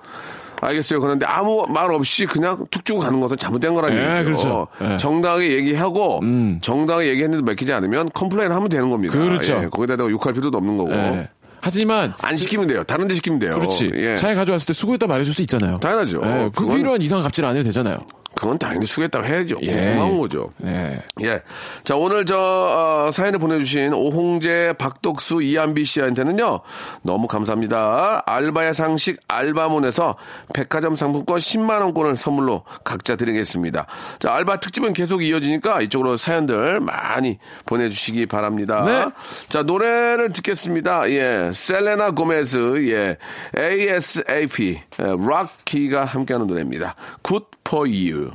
[0.63, 0.99] 알겠어요.
[0.99, 4.23] 그런데 아무 말 없이 그냥 툭 주고 가는 것은 잘못된 거라는 예, 얘기죠.
[4.25, 4.67] 그렇죠.
[4.81, 4.85] 예.
[4.85, 4.97] 음.
[4.99, 6.21] 정당하게 얘기하고
[6.61, 9.17] 정당하게 얘기했는데 맥히지 않으면 complain 하면 되는 겁니다.
[9.17, 9.61] 그렇죠.
[9.63, 10.91] 예, 거기다가 욕할 필요도 없는 거고.
[10.93, 11.29] 예.
[11.63, 12.83] 하지만 안 시키면 돼요.
[12.83, 13.55] 다른 데 시키면 돼요.
[13.59, 13.91] 그렇지.
[13.95, 14.15] 예.
[14.17, 15.77] 잘 가져왔을 때 수고했다 말해줄 수 있잖아요.
[15.79, 16.21] 당연하죠.
[16.23, 17.97] 예, 그건- 불필요한 이상 갑질 안 해도 되잖아요.
[18.41, 19.59] 그건 당연히 수겠다고 해야죠.
[19.61, 19.91] 예.
[19.91, 20.51] 고마운 거죠.
[20.57, 20.99] 네.
[21.21, 21.43] 예.
[21.83, 26.61] 자, 오늘 저, 어, 사연을 보내주신 오홍재, 박덕수, 이한비 씨한테는요,
[27.03, 28.23] 너무 감사합니다.
[28.25, 30.17] 알바의 상식 알바몬에서
[30.55, 33.85] 백화점 상품권 10만원권을 선물로 각자 드리겠습니다.
[34.17, 38.83] 자, 알바 특집은 계속 이어지니까 이쪽으로 사연들 많이 보내주시기 바랍니다.
[38.83, 39.05] 네.
[39.49, 41.07] 자, 노래를 듣겠습니다.
[41.11, 41.51] 예.
[41.53, 43.17] 셀레나 고메즈, 예.
[43.55, 46.95] ASAP, 예, 락 키가 함께하는 노래입니다.
[47.23, 48.31] Good for you.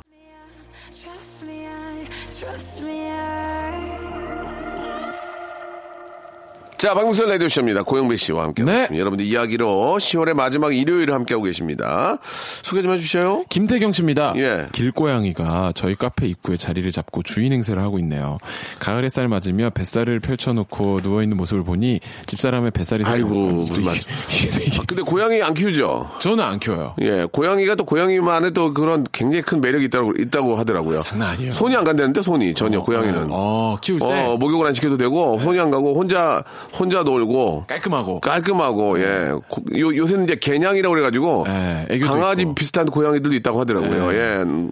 [6.79, 7.85] 자, 박명수의 라디오쇼입니다.
[7.85, 8.81] 고영배 씨와 함께 네.
[8.83, 9.01] 있습니다.
[9.01, 12.19] 여러분들 이야기로 10월의 마지막 일요일을 함께하고 계십니다.
[12.62, 13.45] 소개 좀 해주셔요.
[13.49, 14.35] 김태경 씨입니다.
[14.37, 14.67] 예.
[14.73, 18.37] 길고양이가 저희 카페 입구에 자리를 잡고 주인 행세를 하고 있네요.
[18.79, 23.95] 가을 햇살 맞으며 뱃살을 펼쳐놓고 누워있는 모습을 보니 집사람의 뱃살이 아이고, 무슨 말.
[24.79, 26.11] 아, 근데 고양이 안 키우죠?
[26.21, 26.95] 저는 안 키워요.
[27.01, 31.01] 예, 고양이가 또 고양이만의 또 그런 굉장히 큰 매력이 있다고, 있다고 하더라고요.
[31.01, 31.53] 장난 아니에요.
[31.53, 32.53] 손이 안 간다는데, 손이.
[32.53, 33.29] 전혀, 고양이는.
[33.31, 36.45] 어, 키울 때 어, 목욕을 안 시켜도 되고, 손이 안 가고, 혼자,
[36.79, 39.33] 혼자 놀고, 깔끔하고 깔끔하고, 예.
[39.49, 42.55] 고- 요, 요새는 이제 개냥이라고 그래가지고, 예, 강아지 있고.
[42.55, 44.12] 비슷한 고양이들도 있다고 하더라고요.
[44.12, 44.17] 예.
[44.17, 44.43] 예.
[44.43, 44.71] 음,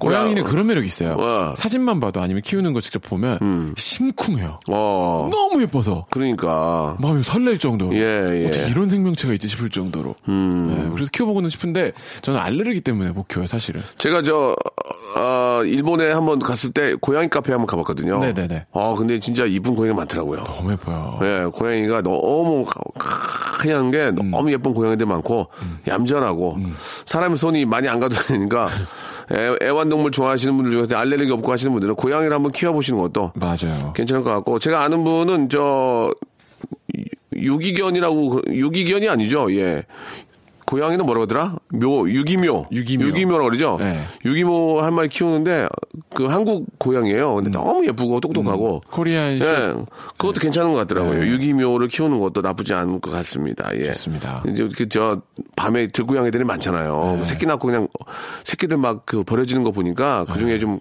[0.00, 1.16] 고양이는 고양- 그런 매력이 있어요.
[1.18, 1.54] 어.
[1.56, 4.60] 사진만 봐도 아니면 키우는 거 직접 보면 심쿵해요.
[4.70, 5.28] 어.
[5.30, 6.96] 너무 예뻐서 그러니까.
[7.00, 8.46] 마음이 설렐 정도로 예, 예.
[8.46, 13.46] 어떻게 이런 생명체가 있지 싶을 정도로 예, 그래서 키워보고는 싶은데 저는 알레르기 때문에 못 키워요
[13.46, 14.56] 사실은 제가 저,
[15.16, 18.18] 어, 일본에 한번 갔을 때 고양이 카페 한번 가봤거든요.
[18.20, 18.66] 네네네.
[18.72, 20.44] 아, 근데 진짜 이쁜 고양이가 많더라고요.
[20.44, 22.64] 너무 예뻐요 예, 고양이가 너무
[23.62, 24.30] 하얀 게 음.
[24.30, 25.46] 너무 예쁜 고양이들 많고
[25.86, 26.58] 얌전하고
[27.06, 28.68] 사람의 손이 많이 안 가도 되니까
[29.32, 34.24] 애, 애완동물 좋아하시는 분들 중에서 알레르기 없고 하시는 분들은 고양이를 한번 키워보시는 것도 맞아요 괜찮을
[34.24, 36.12] 것 같고 제가 아는 분은 저
[36.96, 37.04] 유-
[37.54, 39.52] 유기견이라고 그- 유기견이 아니죠.
[39.54, 39.84] 예.
[40.72, 41.56] 고양이는 뭐라고 하더라?
[41.68, 42.68] 묘, 유기묘.
[42.72, 43.04] 유기묘.
[43.04, 43.76] 유기묘라고 그러죠?
[43.78, 44.00] 네.
[44.24, 45.68] 유기묘 한 마리 키우는데
[46.14, 47.34] 그 한국 고양이에요.
[47.34, 48.80] 근데 너무 예쁘고 똑똑하고.
[48.90, 49.74] 코리안 쇼 예.
[50.16, 51.20] 그것도 괜찮은 것 같더라고요.
[51.20, 51.26] 네.
[51.28, 53.70] 유기묘를 키우는 것도 나쁘지 않을 것 같습니다.
[53.76, 53.88] 예.
[53.92, 54.42] 좋습니다.
[54.48, 55.20] 이제 이렇게 저
[55.56, 57.16] 밤에 들고양이들이 많잖아요.
[57.18, 57.24] 네.
[57.26, 57.88] 새끼 낳고 그냥
[58.44, 60.78] 새끼들 막 그 버려지는 거 보니까 그 중에 좀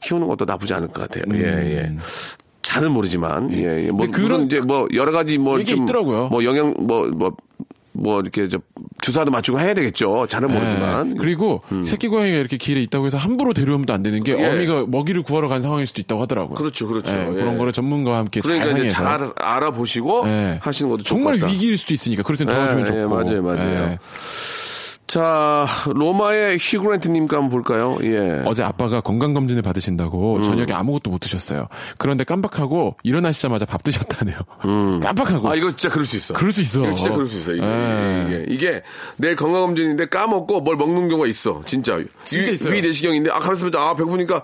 [0.00, 1.24] 키우는 것도 나쁘지 않을 것 같아요.
[1.34, 1.96] 예, 예.
[2.60, 3.90] 잘은 모르지만, 예, 예.
[3.90, 4.10] 뭐, 음.
[4.10, 5.84] 근데 그런- 이제 뭐, 여러 가지 뭐, 이게 좀.
[5.84, 6.28] 있더라고요.
[6.28, 7.36] 뭐, 영양, 뭐, 뭐,
[7.92, 8.58] 뭐, 이렇게, 저,
[9.02, 10.26] 주사도 맞추고 해야 되겠죠.
[10.28, 11.08] 잘은 모르지만.
[11.08, 11.12] 음.
[11.12, 11.16] 예.
[11.18, 14.46] 그리고 새끼 고양이가 이렇게 길에 있다고 해서 함부로 데려오면 안 되는 게 예.
[14.46, 16.54] 어미가 먹이를 구하러 간 상황일 수도 있다고 하더라고요.
[16.54, 17.12] 그렇죠, 그렇죠.
[17.14, 17.32] 예, 예.
[17.34, 20.58] 그런 거를 전문가와 함께 그러니까 잘 이제 잘 상의해서 알아, 알아보시고 예.
[20.62, 21.34] 하시는 것도 정말.
[21.34, 22.98] 위기일 수도 있으니까 그럴 땐 도와주면 예, 좋고.
[23.00, 23.98] 예, 맞아요, 맞아요.
[25.12, 25.22] 예.
[25.22, 27.98] 자, 로마의 히그랜트님과 한번 볼까요?
[28.02, 28.42] 예.
[28.46, 30.42] 어제 아빠가 건강검진을 받으신다고 음.
[30.42, 31.68] 저녁에 아무것도 못 드셨어요.
[31.98, 34.38] 그런데 깜빡하고 일어나시자마자 밥 드셨다네요.
[35.02, 35.50] 깜빡하고.
[35.50, 36.32] 아, 이거 진짜 그럴 수 있어.
[36.34, 36.82] 그럴 수 있어.
[36.82, 37.52] 이거 진짜 그럴 수 있어.
[37.52, 38.26] 이게, 예.
[38.26, 38.82] 이게, 이게
[39.18, 41.60] 내일 건강검진인데 까먹고 뭘 먹는 경우가 있어.
[41.66, 41.98] 진짜.
[42.24, 42.72] 진짜 위, 있어요.
[42.72, 43.80] 위 내시경인데, 아, 가만있어 보자.
[43.80, 44.42] 아, 배고프니까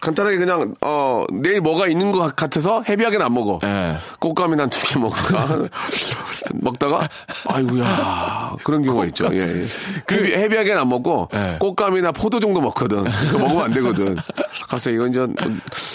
[0.00, 3.58] 간단하게 그냥, 어, 내일 뭐가 있는 것 같아서 헤비하게는 안 먹어.
[3.64, 3.96] 예.
[4.18, 5.68] 꽃감이나 두개 먹을까?
[6.60, 7.08] 먹다가,
[7.46, 8.56] 아이고야.
[8.64, 9.30] 그런 경우가 있죠.
[9.32, 9.64] 예,
[10.12, 10.16] 예.
[10.16, 11.56] 헤비, 헤비하게는 안 먹고, 예.
[11.60, 13.04] 꽃감이나 포도 정도 먹거든.
[13.04, 14.16] 그거 먹으면 안 되거든.
[14.68, 15.26] 갑자기 이건 이제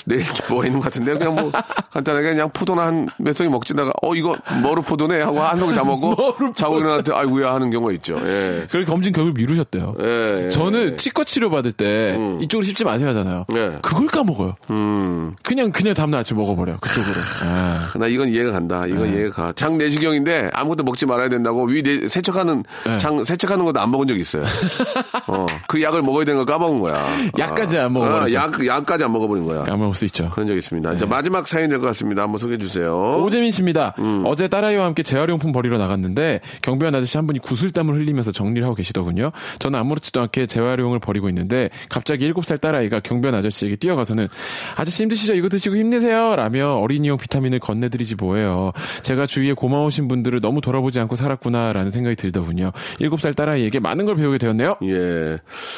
[0.05, 1.51] 내일 뭐가 있는 것 같은데, 그냥 뭐,
[1.91, 5.21] 간단하게 그냥 포도나 한 몇 송이 먹지다가, 어, 이거 머루 포도네?
[5.21, 8.19] 하고 한 송이 다 먹고, 자고 일어났을 때, 아이고야 하는 경우가 있죠.
[8.25, 8.63] 예.
[8.67, 9.95] 그걸 검진 결국 미루셨대요.
[10.01, 10.49] 예, 예.
[10.49, 13.45] 저는 치과 치료 받을 때 이쪽으로 씹지 마세요 하잖아요.
[13.55, 13.79] 예.
[13.81, 14.55] 그걸 까먹어요.
[14.71, 15.35] 음.
[15.43, 17.15] 그냥 그냥 다음날 아침 먹어버려 그쪽으로.
[17.45, 17.91] 아.
[17.95, 18.85] 나 이건 이해가 간다.
[18.87, 19.17] 이건 네.
[19.17, 19.53] 이해가 가.
[19.53, 22.97] 장 내시경인데 아무것도 먹지 말아야 된다고 위 내, 세척하는 네.
[22.97, 24.43] 장 세척하는 것도 안 먹은 적 있어요.
[25.27, 27.07] 어, 그 약을 먹어야 되는 걸 까먹은 거야.
[27.37, 28.25] 약까지 아, 안 먹어버렸어.
[28.27, 29.63] 아, 약 약까지 안 먹어버린 거야.
[29.63, 30.29] 까먹을 수 있죠.
[30.29, 30.93] 그런 적 있습니다.
[30.93, 32.21] 이제 마지막 사연 될 것 같습니다.
[32.23, 33.17] 한번 소개해 주세요.
[33.23, 33.93] 오재민 씨입니다.
[33.99, 34.23] 음.
[34.25, 39.31] 어제 딸아이와 함께 재활용품 버리러 나갔는데 경비원 아저씨 한 분이 구슬땀을 흘리면서 정리를 하고 계시더군요.
[39.59, 44.27] 저는 아무렇지도 않게 재활용을 버리고 있는데 갑자기 7살 딸아이가 경비원 아저씨에게 뛰어가서는
[44.75, 45.33] 아저씨 힘드시죠?
[45.33, 46.35] 이거 드시고 힘내세요.
[46.35, 48.71] 라며 어린이용 비타민을 건네드리지 뭐예요.
[49.01, 52.71] 제가 주위에 고마우신 분들을 너무 돌아보지 않고 살았구나라는 생각이 들더군요.
[52.99, 54.75] 7살 딸아이에게 많은 걸 배우게 되었네요.
[54.83, 55.37] 예.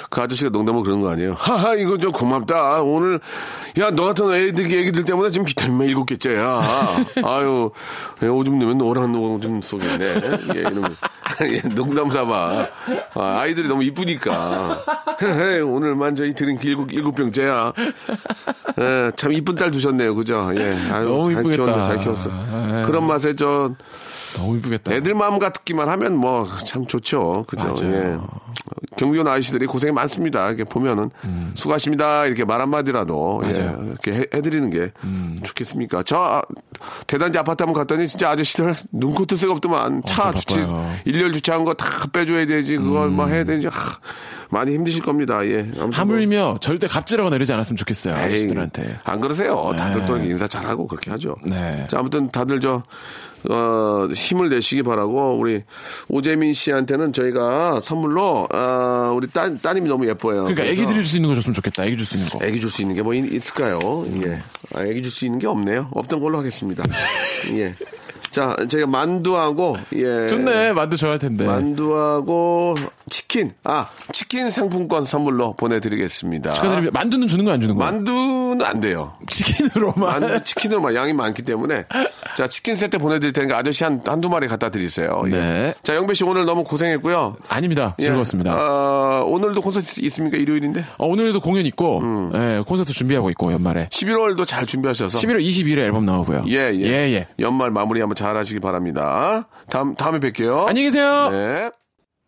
[0.10, 1.36] 그 아저씨가 농담으로 그런 거 아니에요?
[1.38, 2.82] 하하, 이거 좀 고맙다.
[2.82, 3.19] 오늘,
[3.80, 6.62] 야, 너 같은 애들, 애기들 때문에 지금 비타민만 일곱 개째야.
[7.23, 7.71] 아유,
[8.23, 10.06] 예, 오줌 누면 노란 오줌 속에 있네.
[10.56, 10.95] 예, 이런,
[11.45, 12.67] 예, 농담 삼아.
[13.13, 14.80] 아, 아이들이 너무 이쁘니까.
[15.21, 17.73] 헤헤, 오늘 만 저희 드린 일곱, 일곱 병째야.
[18.80, 20.15] 예, 참 이쁜 딸 두셨네요.
[20.15, 20.49] 그죠?
[20.56, 20.75] 예.
[20.91, 21.65] 아유, 너무 잘 이쁘겠다.
[21.65, 22.30] 키웠네, 잘 키웠어.
[22.32, 22.84] 예.
[22.86, 23.71] 그런 맛에 저,
[24.38, 24.93] 너무 이쁘겠다.
[24.93, 27.45] 애들 마음 같기만 하면 뭐 참 좋죠.
[27.47, 27.65] 그죠?
[27.65, 27.93] 맞아요.
[27.93, 28.17] 예.
[28.97, 30.47] 경비원 아저씨들이 고생이 많습니다.
[30.47, 31.10] 이렇게 보면은
[31.56, 32.26] 수고하십니다.
[32.26, 33.47] 이렇게 말 한마디라도 예.
[33.47, 33.52] 음.
[33.52, 33.71] 맞아요.
[33.80, 33.88] 음.
[33.91, 34.91] 이렇게 해, 해드리는 게
[35.43, 36.04] 좋겠습니까?
[36.04, 36.41] 저 아,
[37.06, 40.60] 대단지 아파트 한번 갔더니 진짜 아저씨들 눈코 뜰 새가 없더만 차 엄청 주차.
[40.65, 40.97] 음.
[41.06, 43.73] 일렬 주차한 거 다 빼줘야 되지 그걸 뭐 해야 되지 하,
[44.50, 45.45] 많이 힘드실 겁니다.
[45.45, 45.63] 예.
[45.63, 48.15] 뭐 하물며 절대 갑질하거나 이러지 않았으면 좋겠어요.
[48.15, 49.00] 에이, 아저씨들한테.
[49.04, 49.73] 안 그러세요.
[49.78, 50.06] 다들 네.
[50.06, 51.36] 또 인사 잘하고 그렇게 하죠.
[51.43, 51.84] 네.
[51.88, 52.82] 자, 아무튼 다들 저,
[53.50, 55.64] 어, 힘을 내시기 바라고, 우리
[56.10, 60.44] 오재민 씨한테는 저희가 선물로, 어, 우리 따, 따님이 너무 예뻐요.
[60.44, 61.86] 그러니까 애기 드릴 수 있는 거 줬으면 좋겠다.
[61.86, 62.46] 애기 줄 수 있는 거.
[62.46, 64.06] 애기 줄 수 있는 게 뭐 있을까요?
[64.26, 64.40] 예.
[64.76, 65.90] 아, 애기 줄 수 있는 게 없네요.
[65.92, 66.84] 없던 걸로 하겠습니다.
[67.56, 67.74] 예.
[68.32, 70.28] 자, 저희가 만두하고, 예.
[70.28, 70.74] 좋네.
[70.74, 71.46] 만두 좋아할 텐데.
[71.46, 72.76] 만두하고
[73.10, 73.52] 치킨.
[73.64, 73.88] 아,
[74.30, 76.52] 치킨 상품권 선물로 보내드리겠습니다.
[76.52, 77.00] 축하드립니다.
[77.00, 77.84] 만두는 주는 거 안 주는 거?
[77.86, 79.13] 만두는 안 돼요.
[79.30, 80.20] 치킨으로만.
[80.20, 81.86] 만, 치킨으로 양이 많기 때문에.
[82.36, 85.22] 자, 치킨 세트 보내드릴 테니까 아저씨 한, 한두 마리 갖다 드리세요.
[85.28, 85.30] 예.
[85.30, 85.74] 네.
[85.82, 87.38] 자, 영배 씨 오늘 너무 고생했고요.
[87.48, 87.96] 아닙니다.
[88.00, 88.04] 예.
[88.08, 88.54] 즐거웠습니다.
[88.54, 90.36] 어, 오늘도 콘서트 있습니까?
[90.36, 90.84] 일요일인데?
[90.98, 92.32] 어, 오늘도 공연 있고, 음.
[92.36, 93.88] 예, 콘서트 준비하고 있고, 연말에.
[93.88, 95.20] 11월도 잘 준비하셔서.
[95.20, 96.44] 11월 22일에 앨범 나오고요.
[96.50, 96.82] 예, 예.
[96.82, 97.28] 예, 예.
[97.40, 99.48] 연말 마무리 한번 잘 하시기 바랍니다.
[99.70, 100.68] 다음, 다음에 뵐게요.
[100.68, 101.30] 안녕히 계세요.
[101.32, 101.70] 네.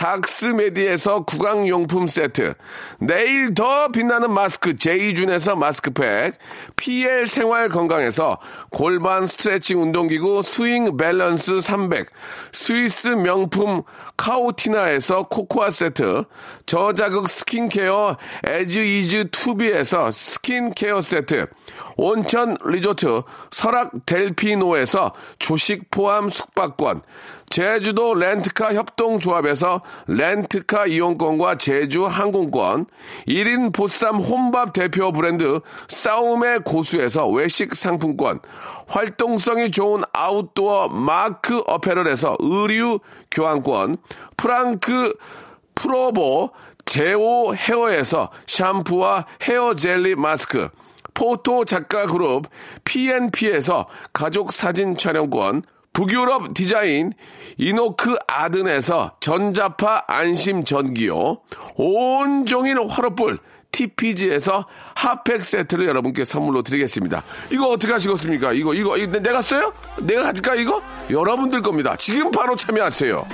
[0.00, 2.54] 닥스메디에서 구강용품 세트,
[3.00, 6.38] 내일 더 빛나는 마스크 제이준에서 마스크팩,
[6.76, 8.38] PL 생활 건강에서
[8.70, 12.06] 골반 스트레칭 운동기구 스윙 밸런스 300,
[12.50, 13.82] 스위스 명품
[14.20, 16.24] 카오티나에서 코코아 세트,
[16.66, 21.46] 저자극 스킨케어 에즈 이즈 투비에서 스킨케어 세트,
[21.96, 27.00] 온천 리조트 설악 델피노에서 조식 포함 숙박권,
[27.48, 32.86] 제주도 렌트카 협동조합에서 렌트카 이용권과 제주 항공권,
[33.26, 38.40] 1인 보쌈 혼밥 대표 브랜드 싸움의 고수에서 외식 상품권,
[38.90, 42.98] 활동성이 좋은 아웃도어 마크 어페럴에서 의류
[43.30, 43.98] 교환권,
[44.36, 45.14] 프랑크
[45.76, 46.50] 프로보
[46.84, 50.68] 제오 헤어에서 샴푸와 헤어 젤리 마스크,
[51.14, 52.46] 포토 작가 그룹
[52.84, 57.12] PNP에서 가족 사진 촬영권, 북유럽 디자인
[57.58, 61.42] 이노크 아든에서 전자파 안심 전기요,
[61.76, 63.38] 온종일 화로불
[63.72, 67.22] TPG에서 핫팩 세트를 여러분께 선물로 드리겠습니다.
[67.50, 68.52] 이거 어떻게 하시겠습니까?
[68.52, 69.72] 이거, 이거, 이거 내가 써요?
[70.00, 70.82] 내가 가질까, 이거?
[71.10, 71.96] 여러분들 겁니다.
[71.96, 73.24] 지금 바로 참여하세요.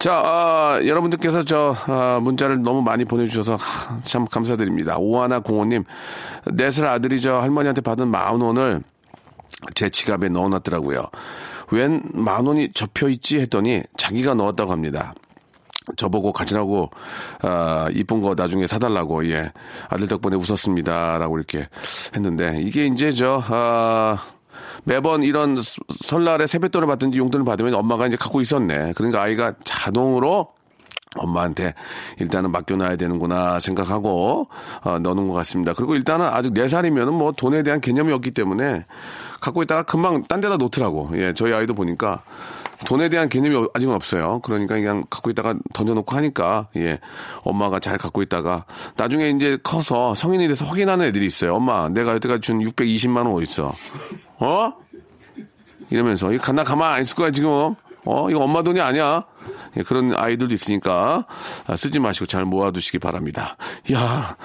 [0.00, 4.96] 자, 아, 여러분들께서 저 아, 문자를 너무 많이 보내주셔서 하, 참 감사드립니다.
[4.96, 5.84] 오하나 공호님,
[6.52, 8.82] 네살 아들이 저 할머니한테 받은 만 원을
[9.74, 11.06] 제 지갑에 넣어놨더라고요.
[11.72, 15.14] 웬 만 원이 접혀 있지 했더니 자기가 넣었다고 합니다.
[15.96, 16.90] 저보고 가지라고
[17.42, 19.52] 아, 이쁜 거 나중에 사달라고 예
[19.88, 21.68] 아들 덕분에 웃었습니다라고 이렇게
[22.14, 24.18] 했는데 이게 이제 저 아,
[24.84, 28.92] 매번 이런 스- 설날에 세뱃돈을 받든지 용돈을 받으면 엄마가 이제 갖고 있었네.
[28.94, 30.48] 그러니까 아이가 자동으로
[31.16, 31.74] 엄마한테
[32.20, 34.48] 일단은 맡겨놔야 되는구나 생각하고
[34.82, 35.72] 어, 넣는 것 같습니다.
[35.74, 38.84] 그리고 일단은 아직 네살이면뭐 돈에 대한 개념이 없기 때문에
[39.40, 41.10] 갖고 있다가 금방 딴 데다 놓더라고.
[41.14, 42.22] 예, 저희 아이도 보니까
[42.86, 44.40] 돈에 대한 개념이 아직은 없어요.
[44.40, 46.98] 그러니까 그냥 갖고 있다가 던져놓고 하니까 예,
[47.42, 48.64] 엄마가 잘 갖고 있다가
[48.96, 51.56] 나중에 이제 커서 성인이 돼서 확인하는 애들이 있어요.
[51.56, 53.74] 엄마, 내가 여태까지 준 620만 원 어디 있어?
[54.38, 54.72] 어?
[55.90, 57.74] 이러면서 이거 나 가만 안 있을 거야 지금
[58.04, 59.24] 어 이거 엄마 돈이 아니야
[59.76, 61.26] 예, 그런 아이들도 있으니까
[61.66, 63.56] 아, 쓰지 마시고 잘 모아두시기 바랍니다
[63.92, 64.36] 야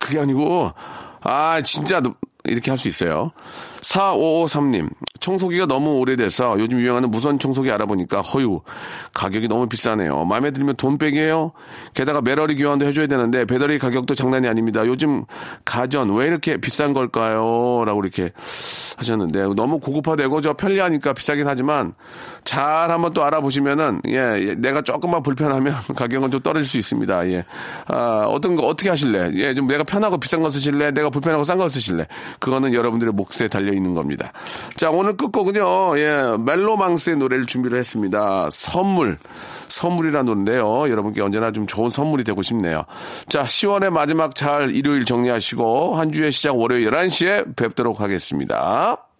[0.00, 0.72] 그게 아니고
[1.20, 3.32] 아 진짜 너- 이렇게 할 수 있어요.
[3.80, 4.90] 4553님
[5.22, 8.60] 청소기가 너무 오래돼서 요즘 유행하는 무선 청소기 알아보니까 허유
[9.14, 11.52] 가격이 너무 비싸네요 마음에 들면 돈 빼게요
[11.94, 15.24] 게다가 배터리 교환도 해줘야 되는데 배터리 가격도 장난이 아닙니다 요즘
[15.64, 18.32] 가전 왜 이렇게 비싼 걸까요 라고 이렇게
[18.96, 21.94] 하셨는데 너무 고급화되고 저 편리하니까 비싸긴 하지만
[22.44, 27.28] 잘 한번 또 알아보시면은 예, 예, 내가 조금만 불편하면 가격은 좀 떨어질 수 있습니다.
[27.28, 27.44] 예.
[27.86, 29.30] 아, 어떤 거 어떻게 하실래?
[29.34, 30.90] 예, 좀 내가 편하고 비싼 거 쓰실래?
[30.90, 32.06] 내가 불편하고 싼 거 쓰실래?
[32.40, 34.32] 그거는 여러분들의 몫에 달려 있는 겁니다.
[34.76, 35.98] 자, 오늘 끝곡은요.
[35.98, 38.48] 예, 멜로망스의 노래를 준비를 했습니다.
[38.50, 39.18] 선물.
[39.68, 40.90] 선물이라는 노래인데요.
[40.90, 42.84] 여러분께 언제나 좀 좋은 선물이 되고 싶네요.
[43.26, 49.11] 자, 10월의 마지막 잘 일요일 정리하시고 한 주의 시작 월요일 11시에 뵙도록 하겠습니다.